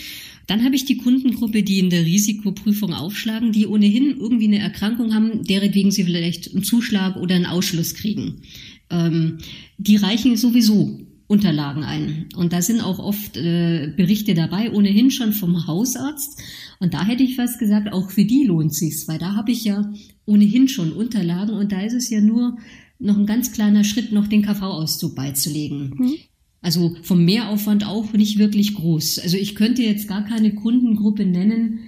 Dann 0.48 0.63
habe 0.63 0.75
ich 0.75 0.86
die 0.86 0.98
Kundengruppe, 0.98 1.62
die 1.62 1.77
in 1.77 1.91
der 1.91 2.05
Risikoprüfung 2.05 2.93
aufschlagen, 2.93 3.51
die 3.51 3.67
ohnehin 3.67 4.17
irgendwie 4.19 4.48
eine 4.48 4.60
Erkrankung 4.60 5.13
haben, 5.13 5.43
deretwegen 5.43 5.91
sie 5.91 6.03
vielleicht 6.03 6.51
einen 6.51 6.63
Zuschlag 6.63 7.17
oder 7.17 7.36
einen 7.36 7.46
Ausschluss 7.46 7.93
kriegen. 7.93 8.41
Ähm, 8.89 9.38
die 9.77 9.98
reichen 9.98 10.38
sowieso 10.38 11.01
Unterlagen 11.27 11.84
ein. 11.84 12.25
Und 12.36 12.53
da 12.53 12.63
sind 12.63 12.81
auch 12.81 12.98
oft 12.98 13.38
äh, 13.38 13.93
Berichte 13.96 14.34
dabei, 14.34 14.72
ohnehin 14.72 15.12
schon 15.12 15.34
vom 15.34 15.67
Hausarzt. 15.67 16.41
Und 16.80 16.94
da 16.94 17.06
hätte 17.06 17.24
ich 17.24 17.36
fast 17.36 17.60
gesagt, 17.60 17.92
auch 17.92 18.10
für 18.10 18.24
die 18.24 18.46
lohnt 18.46 18.74
sich's, 18.74 19.08
weil 19.08 19.20
da 19.20 19.36
habe 19.36 19.52
ich 19.52 19.66
ja 19.66 19.92
ohnehin 20.26 20.70
schon 20.70 20.94
Unterlagen 20.94 21.54
und 21.56 21.72
da 21.72 21.82
ist 21.82 21.94
es 21.94 22.10
ja 22.10 22.22
nur 22.22 22.58
noch 23.00 23.18
ein 23.18 23.26
ganz 23.26 23.52
kleiner 23.52 23.84
Schritt, 23.84 24.12
noch 24.12 24.28
den 24.28 24.44
KV-Auszug 24.44 25.16
beizulegen. 25.16 25.94
Mhm. 25.98 26.14
Also 26.62 26.96
vom 27.04 27.24
Mehraufwand 27.24 27.86
auch 27.86 28.12
nicht 28.14 28.38
wirklich 28.38 28.76
groß. 28.76 29.20
Also 29.20 29.38
ich 29.38 29.56
könnte 29.56 29.82
jetzt 29.82 30.08
gar 30.08 30.26
keine 30.26 30.54
Kundengruppe 30.56 31.26
nennen, 31.26 31.80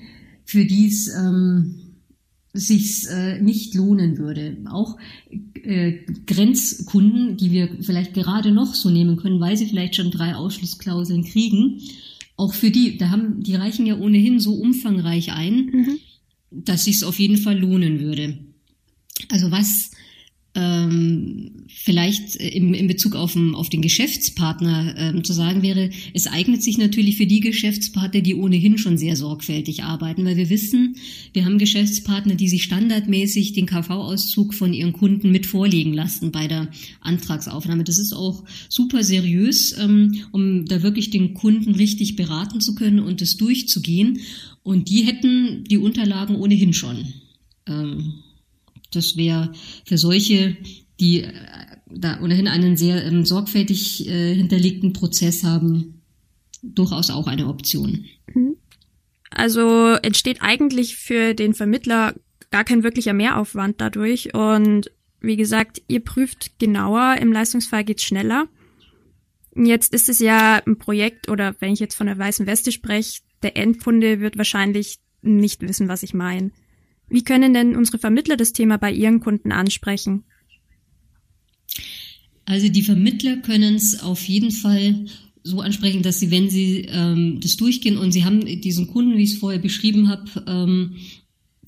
für 0.46 0.66
die 0.66 0.88
es 0.88 1.10
ähm, 1.14 1.76
sich 2.54 3.08
äh, 3.10 3.42
nicht 3.42 3.76
lohnen 3.76 4.18
würde. 4.18 4.58
Auch 4.70 4.98
äh, 5.54 6.00
Grenzkunden, 6.26 7.38
die 7.38 7.52
wir 7.52 7.70
vielleicht 7.82 8.14
gerade 8.14 8.52
noch 8.52 8.74
so 8.74 8.90
nehmen 8.90 9.18
können, 9.18 9.40
weil 9.40 9.58
sie 9.58 9.68
vielleicht 9.68 9.96
schon 9.96 10.12
drei 10.12 10.36
Ausschlussklauseln 10.36 11.24
kriegen, 11.24 11.82
auch 12.38 12.54
für 12.54 12.72
die, 12.72 12.98
da 12.98 13.10
haben 13.10 13.44
die 13.44 13.56
reichen 13.56 13.86
ja 13.86 13.98
ohnehin 13.98 14.40
so 14.40 14.56
umfangreich 14.56 15.32
ein, 15.32 15.66
mhm. 15.66 16.00
dass 16.50 16.86
sich 16.86 17.04
auf 17.04 17.20
jeden 17.20 17.38
Fall 17.38 17.58
lohnen 17.58 18.00
würde. 18.00 18.40
Also 19.30 19.52
was 19.52 19.91
ähm, 20.54 21.66
vielleicht 21.68 22.36
im, 22.36 22.74
in 22.74 22.88
Bezug 22.88 23.16
auf, 23.16 23.38
auf 23.54 23.70
den 23.70 23.82
Geschäftspartner 23.82 24.96
ähm, 24.98 25.24
zu 25.24 25.32
sagen 25.32 25.62
wäre, 25.62 25.90
es 26.14 26.28
eignet 26.28 26.62
sich 26.62 26.78
natürlich 26.78 27.16
für 27.16 27.26
die 27.26 27.40
Geschäftspartner, 27.40 28.20
die 28.22 28.36
ohnehin 28.36 28.78
schon 28.78 28.98
sehr 28.98 29.16
sorgfältig 29.16 29.84
arbeiten, 29.84 30.26
weil 30.26 30.36
wir 30.36 30.50
wissen, 30.50 30.98
wir 31.32 31.46
haben 31.46 31.58
Geschäftspartner, 31.58 32.36
die 32.36 32.50
sich 32.50 32.64
standardmäßig 32.64 33.54
den 33.54 33.66
KV-Auszug 33.66 34.54
von 34.54 34.74
ihren 34.74 34.92
Kunden 34.92 35.32
mit 35.32 35.46
vorlegen 35.46 35.94
lassen 35.94 36.32
bei 36.32 36.48
der 36.48 36.68
Antragsaufnahme. 37.00 37.86
Das 37.86 37.98
ist 37.98 38.14
auch 38.14 38.44
super 38.68 39.04
seriös, 39.04 39.78
ähm, 39.80 40.24
um 40.32 40.66
da 40.66 40.84
wirklich 40.84 41.12
den 41.12 41.34
Kunden 41.34 41.76
richtig 41.76 42.18
beraten 42.18 42.60
zu 42.60 42.76
können 42.76 43.00
und 43.00 43.22
es 43.22 43.38
durchzugehen. 43.38 44.20
Und 44.64 44.90
die 44.90 45.06
hätten 45.06 45.64
die 45.64 45.78
Unterlagen 45.78 46.36
ohnehin 46.36 46.74
schon. 46.74 47.14
Ähm, 47.68 48.16
das 48.92 49.18
wäre 49.18 49.52
für 49.86 49.98
solche, 49.98 50.58
die 51.00 51.24
äh, 51.24 51.34
da 51.88 52.22
ohnehin 52.22 52.48
einen 52.48 52.78
sehr 52.78 53.04
ähm, 53.06 53.26
sorgfältig 53.26 54.08
äh, 54.08 54.36
hinterlegten 54.36 54.94
Prozess 54.94 55.44
haben, 55.44 56.02
durchaus 56.62 57.10
auch 57.10 57.28
eine 57.28 57.48
Option. 57.48 58.06
Mhm. 58.34 58.56
Also 59.30 59.94
entsteht 60.02 60.42
eigentlich 60.42 60.98
für 60.98 61.34
den 61.34 61.54
Vermittler 61.54 62.16
gar 62.52 62.66
kein 62.66 62.84
wirklicher 62.84 63.14
Mehraufwand 63.14 63.80
dadurch. 63.80 64.34
Und 64.34 64.92
wie 65.22 65.38
gesagt, 65.38 65.82
ihr 65.88 66.02
prüft 66.02 66.60
genauer, 66.60 67.18
im 67.20 67.32
Leistungsfall 67.32 67.84
geht's 67.84 68.04
schneller. 68.04 68.48
Jetzt 69.56 69.94
ist 69.94 70.10
es 70.10 70.20
ja 70.20 70.62
ein 70.66 70.78
Projekt 70.78 71.30
oder 71.30 71.56
wenn 71.60 71.74
ich 71.74 71.80
jetzt 71.80 71.96
von 71.96 72.08
der 72.08 72.18
weißen 72.18 72.46
Weste 72.46 72.72
spreche, 72.72 73.22
der 73.42 73.58
Endkunde 73.58 74.20
wird 74.20 74.38
wahrscheinlich 74.38 75.00
nicht 75.22 75.62
wissen, 75.62 75.88
was 75.88 76.04
ich 76.04 76.14
meine. 76.14 76.52
Wie 77.12 77.24
können 77.24 77.54
denn 77.54 77.76
unsere 77.76 78.00
Vermittler 78.00 78.38
das 78.38 78.54
Thema 78.54 78.78
bei 78.78 78.92
ihren 78.92 79.20
Kunden 79.20 79.52
ansprechen? 79.52 80.24
Also 82.46 82.70
die 82.70 82.82
Vermittler 82.82 83.38
können 83.38 83.76
es 83.76 84.02
auf 84.02 84.24
jeden 84.28 84.52
Fall 84.52 85.06
so 85.44 85.62
ansprechen, 85.62 86.04
dass 86.04 86.20
sie, 86.20 86.32
wenn 86.32 86.50
sie 86.50 86.86
ähm, 86.90 87.40
das 87.42 87.58
durchgehen 87.58 87.98
und 87.98 88.12
sie 88.12 88.26
haben 88.26 88.46
diesen 88.62 88.88
Kunden, 88.88 89.18
wie 89.18 89.24
ich 89.24 89.34
es 89.34 89.40
vorher 89.40 89.60
beschrieben 89.60 90.08
habe, 90.08 90.44
ähm, 90.48 90.96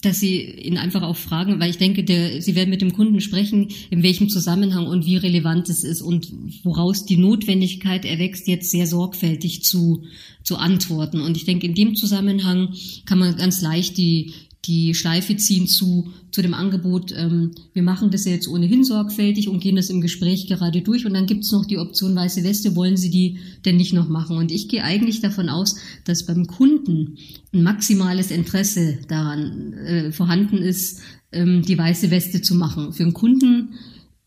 dass 0.01 0.19
sie 0.19 0.41
ihn 0.41 0.77
einfach 0.77 1.01
auch 1.01 1.15
fragen, 1.15 1.59
weil 1.59 1.69
ich 1.69 1.77
denke, 1.77 2.03
der, 2.03 2.41
sie 2.41 2.55
werden 2.55 2.69
mit 2.69 2.81
dem 2.81 2.93
Kunden 2.93 3.21
sprechen, 3.21 3.69
in 3.89 4.03
welchem 4.03 4.29
Zusammenhang 4.29 4.85
und 4.85 5.05
wie 5.05 5.15
relevant 5.15 5.69
es 5.69 5.83
ist 5.83 6.01
und 6.01 6.31
woraus 6.63 7.05
die 7.05 7.17
Notwendigkeit 7.17 8.03
erwächst, 8.03 8.47
jetzt 8.47 8.69
sehr 8.69 8.85
sorgfältig 8.85 9.63
zu, 9.63 10.03
zu 10.43 10.57
antworten. 10.57 11.21
Und 11.21 11.37
ich 11.37 11.45
denke, 11.45 11.67
in 11.67 11.73
dem 11.73 11.95
Zusammenhang 11.95 12.73
kann 13.05 13.19
man 13.19 13.37
ganz 13.37 13.61
leicht 13.61 13.97
die, 13.97 14.33
die 14.65 14.93
Schleife 14.93 15.35
ziehen 15.35 15.67
zu, 15.67 16.11
zu 16.31 16.41
dem 16.41 16.53
Angebot, 16.53 17.13
ähm, 17.15 17.51
wir 17.73 17.83
machen 17.83 18.11
das 18.11 18.25
jetzt 18.25 18.47
ohnehin 18.47 18.83
sorgfältig 18.85 19.49
und 19.49 19.59
gehen 19.59 19.75
das 19.75 19.89
im 19.89 19.99
Gespräch 19.99 20.47
gerade 20.47 20.81
durch. 20.81 21.05
Und 21.05 21.13
dann 21.13 21.25
gibt's 21.25 21.51
noch 21.51 21.65
die 21.65 21.77
Option 21.77 22.15
weiße 22.15 22.43
Weste, 22.43 22.75
wollen 22.75 22.95
Sie 22.95 23.09
die 23.09 23.39
denn 23.65 23.75
nicht 23.75 23.93
noch 23.93 24.07
machen? 24.07 24.37
Und 24.37 24.51
ich 24.51 24.69
gehe 24.69 24.83
eigentlich 24.83 25.19
davon 25.19 25.49
aus, 25.49 25.75
dass 26.05 26.25
beim 26.25 26.47
Kunden 26.47 27.17
ein 27.53 27.63
maximales 27.63 28.31
Interesse 28.31 28.99
daran 29.07 29.73
äh, 29.73 30.11
vorhanden 30.11 30.57
ist, 30.57 31.01
ähm, 31.33 31.63
die 31.63 31.77
weiße 31.77 32.09
Weste 32.09 32.41
zu 32.41 32.55
machen. 32.55 32.93
Für 32.93 33.03
den 33.03 33.13
Kunden 33.13 33.73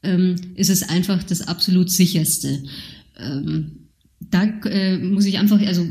ähm, 0.02 0.36
ist 0.54 0.70
es 0.70 0.88
einfach 0.88 1.22
das 1.22 1.48
absolut 1.48 1.90
sicherste. 1.90 2.62
Ähm, 3.18 3.86
da 4.30 4.44
äh, 4.64 4.98
muss 4.98 5.24
ich 5.24 5.38
einfach, 5.38 5.60
also 5.60 5.86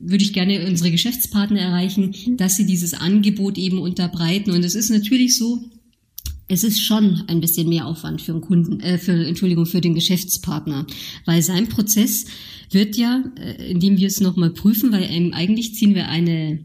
würde 0.00 0.24
ich 0.24 0.32
gerne 0.32 0.66
unsere 0.66 0.90
Geschäftspartner 0.90 1.60
erreichen, 1.60 2.36
dass 2.36 2.56
sie 2.56 2.66
dieses 2.66 2.94
Angebot 2.94 3.58
eben 3.58 3.78
unterbreiten. 3.78 4.50
Und 4.50 4.64
es 4.64 4.74
ist 4.74 4.90
natürlich 4.90 5.36
so, 5.36 5.70
es 6.48 6.64
ist 6.64 6.80
schon 6.80 7.22
ein 7.28 7.40
bisschen 7.40 7.68
mehr 7.68 7.86
Aufwand 7.86 8.22
für 8.22 8.32
den 8.32 8.40
Kunden, 8.40 8.80
äh, 8.80 8.98
für, 8.98 9.12
Entschuldigung, 9.12 9.66
für 9.66 9.80
den 9.80 9.94
Geschäftspartner, 9.94 10.86
weil 11.24 11.42
sein 11.42 11.68
Prozess 11.68 12.24
wird 12.70 12.96
ja, 12.96 13.22
äh, 13.36 13.70
indem 13.70 13.98
wir 13.98 14.08
es 14.08 14.20
nochmal 14.20 14.50
prüfen, 14.50 14.90
weil 14.90 15.04
eigentlich 15.32 15.74
ziehen 15.74 15.94
wir 15.94 16.08
eine 16.08 16.58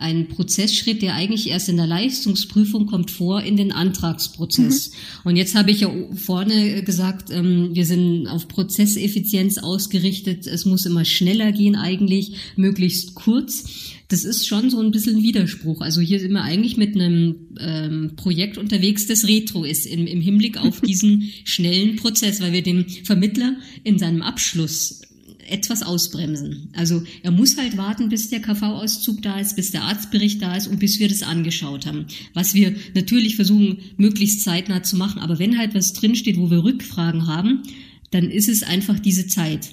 ein 0.00 0.28
Prozessschritt, 0.28 1.02
der 1.02 1.14
eigentlich 1.14 1.50
erst 1.50 1.68
in 1.68 1.76
der 1.76 1.86
Leistungsprüfung 1.86 2.86
kommt 2.86 3.10
vor 3.10 3.42
in 3.42 3.56
den 3.56 3.70
Antragsprozess. 3.70 4.90
Mhm. 4.90 4.94
Und 5.24 5.36
jetzt 5.36 5.54
habe 5.54 5.70
ich 5.70 5.80
ja 5.80 5.90
vorne 6.14 6.82
gesagt, 6.82 7.30
ähm, 7.30 7.70
wir 7.74 7.84
sind 7.84 8.26
auf 8.26 8.48
Prozesseffizienz 8.48 9.58
ausgerichtet. 9.58 10.46
Es 10.46 10.64
muss 10.64 10.86
immer 10.86 11.04
schneller 11.04 11.52
gehen 11.52 11.76
eigentlich, 11.76 12.32
möglichst 12.56 13.14
kurz. 13.14 13.64
Das 14.08 14.24
ist 14.24 14.48
schon 14.48 14.70
so 14.70 14.80
ein 14.80 14.90
bisschen 14.90 15.22
Widerspruch. 15.22 15.82
Also 15.82 16.00
hier 16.00 16.18
sind 16.18 16.32
wir 16.32 16.42
eigentlich 16.42 16.76
mit 16.76 16.94
einem 16.94 17.36
ähm, 17.60 18.12
Projekt 18.16 18.58
unterwegs, 18.58 19.06
das 19.06 19.26
Retro 19.26 19.64
ist 19.64 19.86
im, 19.86 20.06
im 20.06 20.20
Hinblick 20.20 20.56
auf 20.56 20.80
diesen 20.86 21.30
schnellen 21.44 21.96
Prozess, 21.96 22.40
weil 22.40 22.52
wir 22.52 22.62
den 22.62 22.88
Vermittler 23.04 23.56
in 23.84 23.98
seinem 23.98 24.22
Abschluss 24.22 25.02
etwas 25.50 25.82
ausbremsen. 25.82 26.70
Also 26.74 27.02
er 27.22 27.30
muss 27.30 27.56
halt 27.56 27.76
warten, 27.76 28.08
bis 28.08 28.30
der 28.30 28.40
KV-Auszug 28.40 29.22
da 29.22 29.38
ist, 29.38 29.56
bis 29.56 29.70
der 29.70 29.82
Arztbericht 29.82 30.40
da 30.42 30.56
ist 30.56 30.66
und 30.66 30.78
bis 30.78 30.98
wir 30.98 31.08
das 31.08 31.22
angeschaut 31.22 31.86
haben. 31.86 32.06
Was 32.34 32.54
wir 32.54 32.74
natürlich 32.94 33.36
versuchen, 33.36 33.78
möglichst 33.96 34.42
zeitnah 34.42 34.82
zu 34.82 34.96
machen. 34.96 35.20
Aber 35.20 35.38
wenn 35.38 35.58
halt 35.58 35.74
was 35.74 35.92
drinsteht, 35.92 36.38
wo 36.38 36.50
wir 36.50 36.64
Rückfragen 36.64 37.26
haben, 37.26 37.62
dann 38.10 38.30
ist 38.30 38.48
es 38.48 38.62
einfach 38.62 38.98
diese 38.98 39.26
Zeit. 39.26 39.70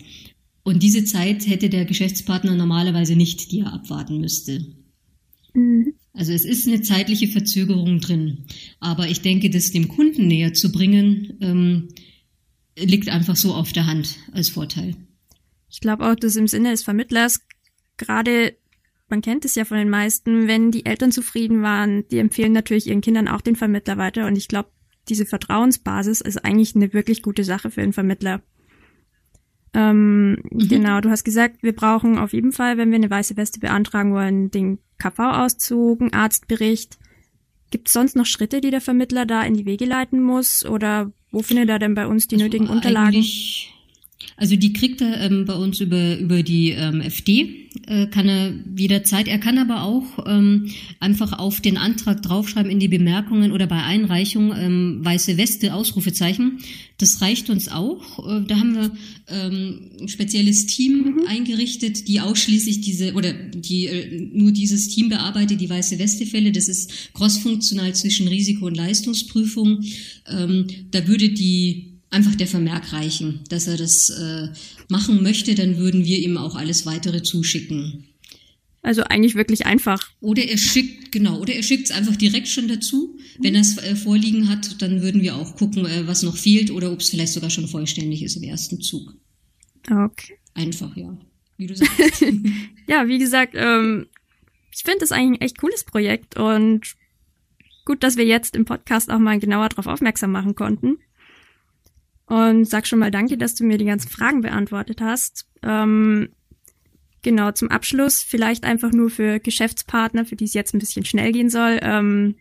Und 0.64 0.84
diese 0.84 1.06
Zeit 1.06 1.48
hätte 1.48 1.70
der 1.70 1.86
Geschäftspartner 1.86 2.56
normalerweise 2.56 3.16
nicht, 3.16 3.52
die 3.52 3.60
er 3.60 3.74
abwarten 3.74 4.20
müsste. 4.20 4.66
Mhm. 5.54 5.94
Also 6.14 6.34
es 6.34 6.46
ist 6.46 6.68
eine 6.68 6.82
zeitliche 6.82 7.28
Verzögerung 7.28 8.00
drin. 8.00 8.46
Aber 8.80 9.08
ich 9.08 9.22
denke, 9.22 9.50
das 9.50 9.72
dem 9.72 9.88
Kunden 9.88 10.28
näher 10.28 10.54
zu 10.54 10.72
bringen, 10.72 11.38
ähm, 11.42 11.90
liegt 12.78 13.10
einfach 13.10 13.36
so 13.36 13.54
auf 13.54 13.72
der 13.72 13.86
Hand 13.86 14.16
als 14.32 14.50
Vorteil. 14.50 14.96
Ich 15.78 15.82
glaube 15.82 16.08
auch, 16.10 16.16
dass 16.16 16.36
im 16.36 16.48
Sinne 16.48 16.72
des 16.72 16.82
Vermittlers 16.82 17.40
gerade, 17.98 18.58
man 19.10 19.22
kennt 19.22 19.46
es 19.46 19.54
ja 19.54 19.64
von 19.64 19.78
den 19.78 19.92
meisten, 19.92 20.48
wenn 20.48 20.72
die 20.72 20.88
Eltern 20.88 21.12
zufrieden 21.12 21.62
waren, 21.62 22.08
die 22.08 22.18
empfehlen 22.18 22.52
natürlich 22.52 22.88
ihren 22.88 23.02
Kindern 23.02 23.28
auch 23.28 23.42
den 23.42 23.56
Vermittler 23.56 23.96
weiter. 23.96 24.26
Und 24.26 24.40
ich 24.40 24.48
glaube, 24.48 24.72
diese 25.08 25.28
Vertrauensbasis 25.28 26.22
ist 26.22 26.44
eigentlich 26.44 26.76
eine 26.76 26.94
wirklich 26.94 27.22
gute 27.22 27.44
Sache 27.44 27.70
für 27.70 27.84
einen 27.84 27.94
Vermittler. 27.94 28.42
Ähm, 29.76 30.38
mhm. 30.50 30.68
Genau, 30.68 31.00
du 31.00 31.12
hast 31.12 31.24
gesagt, 31.24 31.62
wir 31.62 31.76
brauchen 31.76 32.18
auf 32.18 32.34
jeden 32.34 32.54
Fall, 32.54 32.80
wenn 32.80 32.90
wir 32.90 32.96
eine 32.96 33.12
weiße 33.12 33.38
Weste 33.38 33.60
beantragen 33.60 34.16
wollen, 34.16 34.50
den 34.50 34.80
KV-Auszug, 34.98 36.02
einen 36.02 36.14
Arztbericht. 36.14 36.98
Gibt 37.70 37.90
es 37.90 37.94
sonst 37.94 38.16
noch 38.16 38.26
Schritte, 38.26 38.62
die 38.62 38.72
der 38.72 38.82
Vermittler 38.82 39.28
da 39.28 39.44
in 39.44 39.54
die 39.54 39.68
Wege 39.68 39.86
leiten 39.86 40.24
muss? 40.24 40.66
Oder 40.66 41.12
wo 41.32 41.44
findet 41.44 41.70
er 41.70 41.78
denn 41.78 41.94
bei 41.94 42.08
uns 42.08 42.28
die 42.28 42.38
also 42.38 42.46
nötigen 42.46 42.68
Unterlagen? 42.68 43.24
Also 44.38 44.56
die 44.56 44.72
kriegt 44.72 45.02
er 45.02 45.20
ähm, 45.20 45.46
bei 45.46 45.56
uns 45.56 45.80
über, 45.80 46.18
über 46.18 46.44
die 46.44 46.70
ähm, 46.70 47.02
FD, 47.02 47.68
äh, 47.88 48.06
kann 48.08 48.30
er 48.30 48.54
jederzeit. 48.76 49.28
Er 49.28 49.40
kann 49.40 49.58
aber 49.58 49.82
auch 49.82 50.26
ähm, 50.28 50.70
einfach 51.00 51.34
auf 51.34 51.60
den 51.60 51.78
Antrag 51.78 52.22
draufschreiben 52.22 52.72
in 52.72 52.80
die 52.80 52.88
Bemerkungen 52.88 53.52
oder 53.52 53.66
bei 53.66 53.82
Einreichung 53.82 54.54
ähm, 54.56 55.00
weiße 55.02 55.38
Weste, 55.38 55.74
Ausrufezeichen. 55.74 56.60
Das 57.00 57.20
reicht 57.22 57.50
uns 57.50 57.70
auch. 57.70 58.28
Äh, 58.30 58.44
da 58.48 58.58
haben 58.60 58.76
wir 58.76 58.92
ähm, 59.28 59.92
ein 60.02 60.08
spezielles 60.08 60.68
Team 60.68 61.16
mhm. 61.16 61.28
eingerichtet, 61.28 62.08
die 62.08 62.22
ausschließlich 62.22 62.82
diese 62.82 63.14
oder 63.14 63.34
die 63.34 63.88
äh, 63.88 64.30
nur 64.34 64.52
dieses 64.52 64.90
Team 64.90 65.10
bearbeitet, 65.10 65.62
die 65.62 65.70
weiße 65.70 65.98
Weste-Fälle. 65.98 66.52
Das 66.52 66.68
ist 66.68 67.14
crossfunktional 67.14 67.96
zwischen 67.96 68.28
Risiko- 68.28 68.68
und 68.68 68.78
Leistungsprüfung. 68.78 69.84
Ähm, 70.30 70.68
da 70.92 71.08
würde 71.08 71.30
die 71.30 71.87
einfach 72.10 72.36
der 72.36 72.48
Vermerk 72.48 72.94
reichen, 72.94 73.42
dass 73.50 73.68
er 73.68 73.78
das 73.78 74.10
äh, 74.10 74.50
machen 74.90 75.24
möchte, 75.24 75.56
dann 75.56 75.78
würden 75.78 76.06
wir 76.06 76.20
ihm 76.20 76.38
auch 76.38 76.56
alles 76.56 76.86
weitere 76.86 77.24
zuschicken. 77.24 78.06
Also 78.82 79.04
eigentlich 79.04 79.36
wirklich 79.36 79.66
einfach. 79.66 80.12
Oder 80.22 80.44
er 80.44 80.58
schickt, 80.58 81.12
genau, 81.12 81.40
oder 81.42 81.54
er 81.54 81.64
schickt 81.64 81.86
es 81.86 81.92
einfach 81.92 82.16
direkt 82.16 82.48
schon 82.48 82.68
dazu. 82.68 83.18
Wenn 83.40 83.56
er 83.56 83.62
es 83.62 83.78
äh, 83.78 83.96
vorliegen 83.96 84.48
hat, 84.50 84.82
dann 84.82 85.02
würden 85.02 85.22
wir 85.22 85.36
auch 85.36 85.56
gucken, 85.58 85.86
äh, 85.86 86.08
was 86.08 86.24
noch 86.24 86.38
fehlt 86.38 86.72
oder 86.72 86.92
ob 86.92 87.02
es 87.02 87.10
vielleicht 87.10 87.34
sogar 87.34 87.50
schon 87.50 87.68
vollständig 87.68 88.24
ist 88.24 88.38
im 88.38 88.44
ersten 88.44 88.80
Zug. 88.82 89.14
Okay. 89.90 90.36
Einfach, 90.54 90.96
ja. 90.96 91.18
Wie 91.58 91.68
du 91.68 91.76
sagst. 91.76 92.24
ja, 92.88 93.08
wie 93.08 93.20
gesagt, 93.20 93.54
ähm, 93.56 94.08
ich 94.74 94.84
finde 94.84 95.00
das 95.00 95.12
eigentlich 95.12 95.42
ein 95.42 95.46
echt 95.46 95.58
cooles 95.58 95.84
Projekt 95.84 96.38
und 96.38 96.96
gut, 97.84 98.04
dass 98.04 98.16
wir 98.16 98.26
jetzt 98.26 98.56
im 98.56 98.66
Podcast 98.66 99.10
auch 99.10 99.20
mal 99.20 99.40
genauer 99.40 99.70
darauf 99.70 99.88
aufmerksam 99.88 100.32
machen 100.32 100.56
konnten. 100.56 100.98
Und 102.28 102.66
sag 102.66 102.86
schon 102.86 103.00
mal 103.00 103.12
danke, 103.12 103.38
dass 103.38 103.56
du 103.56 103.64
mir 103.64 103.78
die 103.78 103.86
ganzen 103.86 104.10
Fragen 104.10 104.42
beantwortet 104.42 105.02
hast. 105.02 105.48
Ähm, 105.64 106.30
genau, 107.22 107.52
zum 107.52 107.70
Abschluss 107.70 108.22
vielleicht 108.22 108.66
einfach 108.66 108.92
nur 108.92 109.10
für 109.10 109.40
Geschäftspartner, 109.40 110.26
für 110.26 110.36
die 110.36 110.46
es 110.46 110.54
jetzt 110.54 110.74
ein 110.74 110.80
bisschen 110.80 111.06
schnell 111.06 111.32
gehen 111.32 111.50
soll. 111.50 111.80
Ähm, 111.82 112.36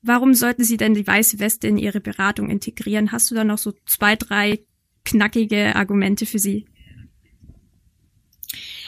warum 0.00 0.32
sollten 0.32 0.64
sie 0.64 0.78
denn 0.78 0.94
die 0.94 1.06
weiße 1.06 1.38
Weste 1.40 1.68
in 1.68 1.76
ihre 1.76 2.00
Beratung 2.00 2.48
integrieren? 2.48 3.12
Hast 3.12 3.30
du 3.30 3.34
da 3.34 3.44
noch 3.44 3.58
so 3.58 3.74
zwei, 3.84 4.16
drei 4.16 4.60
knackige 5.04 5.76
Argumente 5.76 6.24
für 6.24 6.38
sie? 6.38 6.64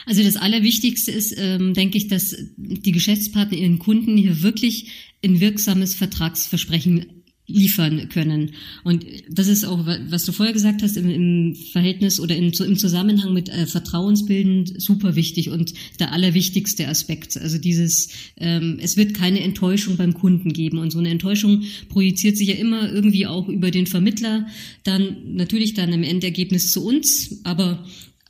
Also 0.07 0.23
das 0.23 0.37
Allerwichtigste 0.37 1.11
ist, 1.11 1.35
ähm, 1.37 1.73
denke 1.73 1.97
ich, 1.97 2.07
dass 2.07 2.35
die 2.55 2.93
Geschäftspartner 2.93 3.57
ihren 3.57 3.77
Kunden 3.77 4.15
hier 4.15 4.41
wirklich 4.41 4.89
ein 5.23 5.39
wirksames 5.41 5.95
Vertragsversprechen 5.95 7.16
liefern 7.47 8.09
können. 8.09 8.51
Und 8.83 9.05
das 9.29 9.47
ist 9.47 9.63
auch, 9.63 9.85
was 9.85 10.25
du 10.25 10.33
vorher 10.33 10.53
gesagt 10.53 10.81
hast, 10.83 10.97
im, 10.97 11.09
im 11.09 11.55
Verhältnis 11.55 12.19
oder 12.19 12.35
im, 12.35 12.51
im 12.51 12.77
Zusammenhang 12.77 13.33
mit 13.33 13.47
äh, 13.47 13.65
Vertrauensbildend 13.65 14.81
super 14.81 15.15
wichtig 15.15 15.49
und 15.49 15.73
der 15.99 16.11
allerwichtigste 16.11 16.89
Aspekt. 16.89 17.37
Also 17.37 17.57
dieses, 17.57 18.09
ähm, 18.35 18.79
es 18.81 18.97
wird 18.97 19.13
keine 19.13 19.39
Enttäuschung 19.39 19.95
beim 19.95 20.13
Kunden 20.13 20.51
geben. 20.51 20.77
Und 20.77 20.91
so 20.91 20.99
eine 20.99 21.09
Enttäuschung 21.09 21.63
projiziert 21.87 22.37
sich 22.37 22.49
ja 22.49 22.55
immer 22.55 22.91
irgendwie 22.91 23.25
auch 23.25 23.47
über 23.47 23.71
den 23.71 23.87
Vermittler, 23.87 24.47
dann 24.83 25.35
natürlich 25.35 25.73
dann 25.73 25.93
im 25.93 26.03
Endergebnis 26.03 26.73
zu 26.73 26.85
uns, 26.85 27.39
aber 27.45 27.85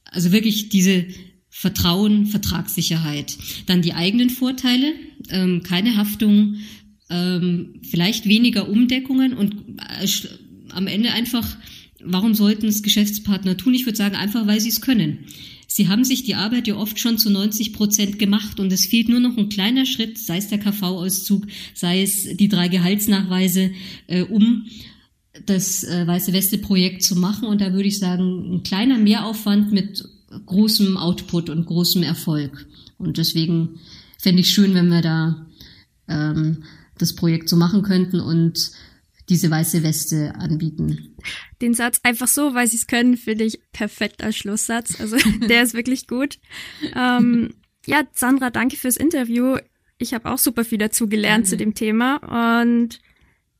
also 0.05 0.31
wirklich 0.31 0.69
diese 0.69 1.05
Vertrauen, 1.49 2.27
Vertragssicherheit. 2.27 3.35
Dann 3.65 3.81
die 3.81 3.93
eigenen 3.93 4.29
Vorteile, 4.29 4.93
ähm, 5.31 5.63
keine 5.63 5.97
Haftung, 5.97 6.57
ähm, 7.09 7.81
vielleicht 7.83 8.27
weniger 8.27 8.69
Umdeckungen 8.69 9.33
und 9.33 9.53
äh, 9.79 10.07
am 10.71 10.87
Ende 10.87 11.11
einfach, 11.11 11.57
warum 12.03 12.33
sollten 12.33 12.67
es 12.67 12.83
Geschäftspartner 12.83 13.57
tun? 13.57 13.73
Ich 13.73 13.85
würde 13.85 13.97
sagen, 13.97 14.15
einfach 14.15 14.47
weil 14.47 14.59
sie 14.59 14.69
es 14.69 14.81
können. 14.81 15.19
Sie 15.69 15.89
haben 15.89 16.05
sich 16.05 16.23
die 16.23 16.35
Arbeit 16.35 16.67
ja 16.67 16.75
oft 16.75 16.97
schon 16.99 17.17
zu 17.17 17.29
90 17.29 17.73
Prozent 17.73 18.19
gemacht 18.19 18.59
und 18.59 18.71
es 18.71 18.85
fehlt 18.85 19.09
nur 19.09 19.19
noch 19.19 19.37
ein 19.37 19.49
kleiner 19.49 19.85
Schritt, 19.85 20.17
sei 20.17 20.37
es 20.37 20.47
der 20.47 20.59
KV-Auszug, 20.59 21.45
sei 21.73 22.01
es 22.03 22.37
die 22.37 22.47
drei 22.47 22.69
Gehaltsnachweise, 22.69 23.71
äh, 24.07 24.21
um 24.23 24.65
das 25.45 25.83
äh, 25.83 26.07
Weiße 26.07 26.33
Weste-Projekt 26.33 27.03
zu 27.03 27.15
machen. 27.17 27.47
Und 27.47 27.61
da 27.61 27.73
würde 27.73 27.87
ich 27.87 27.99
sagen, 27.99 28.55
ein 28.55 28.63
kleiner 28.63 28.97
Mehraufwand 28.97 29.71
mit 29.71 30.03
großem 30.45 30.97
Output 30.97 31.49
und 31.49 31.65
großem 31.65 32.03
Erfolg. 32.03 32.65
Und 32.97 33.17
deswegen 33.17 33.79
fände 34.17 34.41
ich 34.41 34.49
schön, 34.49 34.73
wenn 34.73 34.87
wir 34.87 35.01
da 35.01 35.47
ähm, 36.07 36.63
das 36.97 37.15
Projekt 37.15 37.49
so 37.49 37.55
machen 37.55 37.83
könnten 37.83 38.19
und 38.19 38.71
diese 39.29 39.51
weiße 39.51 39.83
Weste 39.83 40.35
anbieten. 40.35 41.15
Den 41.61 41.73
Satz 41.73 41.99
einfach 42.03 42.27
so, 42.27 42.53
weil 42.53 42.67
sie 42.67 42.77
es 42.77 42.87
können, 42.87 43.17
finde 43.17 43.43
ich 43.43 43.59
perfekt 43.73 44.23
als 44.23 44.37
Schlusssatz. 44.37 44.99
Also 44.99 45.17
der 45.49 45.63
ist 45.63 45.73
wirklich 45.73 46.07
gut. 46.07 46.39
Ähm, 46.95 47.53
ja, 47.85 48.03
Sandra, 48.13 48.49
danke 48.49 48.77
fürs 48.77 48.97
Interview. 48.97 49.57
Ich 49.97 50.13
habe 50.13 50.29
auch 50.31 50.37
super 50.37 50.63
viel 50.63 50.77
dazu 50.77 51.07
gelernt 51.07 51.45
mhm. 51.45 51.49
zu 51.49 51.57
dem 51.57 51.73
Thema. 51.73 52.67
Und 52.67 52.99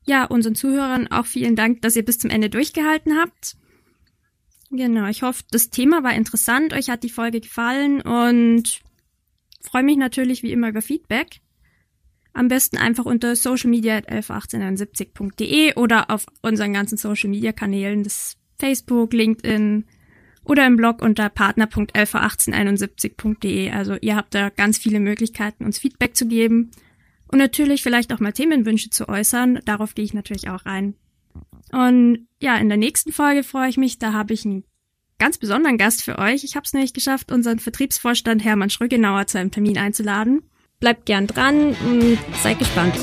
ja, 0.05 0.23
unseren 0.25 0.55
Zuhörern 0.55 1.07
auch 1.07 1.25
vielen 1.25 1.55
Dank, 1.55 1.81
dass 1.81 1.95
ihr 1.95 2.05
bis 2.05 2.19
zum 2.19 2.29
Ende 2.29 2.49
durchgehalten 2.49 3.17
habt. 3.17 3.57
Genau, 4.69 5.07
ich 5.07 5.21
hoffe, 5.21 5.43
das 5.51 5.69
Thema 5.69 6.03
war 6.03 6.13
interessant, 6.13 6.73
euch 6.73 6.89
hat 6.89 7.03
die 7.03 7.09
Folge 7.09 7.39
gefallen 7.39 8.01
und 8.01 8.81
freue 9.61 9.83
mich 9.83 9.97
natürlich 9.97 10.43
wie 10.43 10.51
immer 10.51 10.69
über 10.69 10.81
Feedback. 10.81 11.41
Am 12.37 12.47
besten 12.49 12.77
einfach 12.77 13.05
unter 13.05 13.35
socialmedia.111871.de 13.35 15.73
oder 15.73 16.11
auf 16.11 16.27
unseren 16.43 16.71
ganzen 16.71 16.95
Social 16.95 17.31
Media 17.31 17.51
Kanälen 17.51 18.03
des 18.03 18.37
Facebook, 18.59 19.11
LinkedIn 19.11 19.85
oder 20.43 20.67
im 20.67 20.77
Blog 20.77 21.01
unter 21.01 21.29
partner.111871.de. 21.29 23.71
Also 23.71 23.95
ihr 24.01 24.15
habt 24.15 24.35
da 24.35 24.51
ganz 24.51 24.77
viele 24.77 24.99
Möglichkeiten, 24.99 25.65
uns 25.65 25.79
Feedback 25.79 26.15
zu 26.15 26.27
geben 26.27 26.69
und 27.27 27.39
natürlich 27.39 27.81
vielleicht 27.81 28.13
auch 28.13 28.19
mal 28.19 28.33
Themenwünsche 28.33 28.91
zu 28.91 29.09
äußern. 29.09 29.61
Darauf 29.65 29.95
gehe 29.95 30.05
ich 30.05 30.13
natürlich 30.13 30.47
auch 30.47 30.67
rein. 30.67 30.93
Und 31.71 32.27
ja, 32.39 32.55
in 32.57 32.69
der 32.69 32.77
nächsten 32.77 33.13
Folge 33.13 33.41
freue 33.41 33.69
ich 33.69 33.77
mich, 33.77 33.97
da 33.97 34.13
habe 34.13 34.35
ich 34.35 34.45
einen 34.45 34.63
ganz 35.17 35.39
besonderen 35.39 35.79
Gast 35.79 36.03
für 36.03 36.19
euch. 36.19 36.43
Ich 36.43 36.55
habe 36.55 36.65
es 36.65 36.73
nämlich 36.73 36.93
geschafft, 36.93 37.31
unseren 37.31 37.57
Vertriebsvorstand 37.57 38.45
Hermann 38.45 38.69
Schrögenauer 38.69 39.25
zu 39.25 39.39
einem 39.39 39.49
Termin 39.49 39.79
einzuladen. 39.79 40.43
Bleibt 40.79 41.07
gern 41.07 41.25
dran 41.25 41.75
und 41.87 42.19
seid 42.43 42.59
gespannt. 42.59 42.93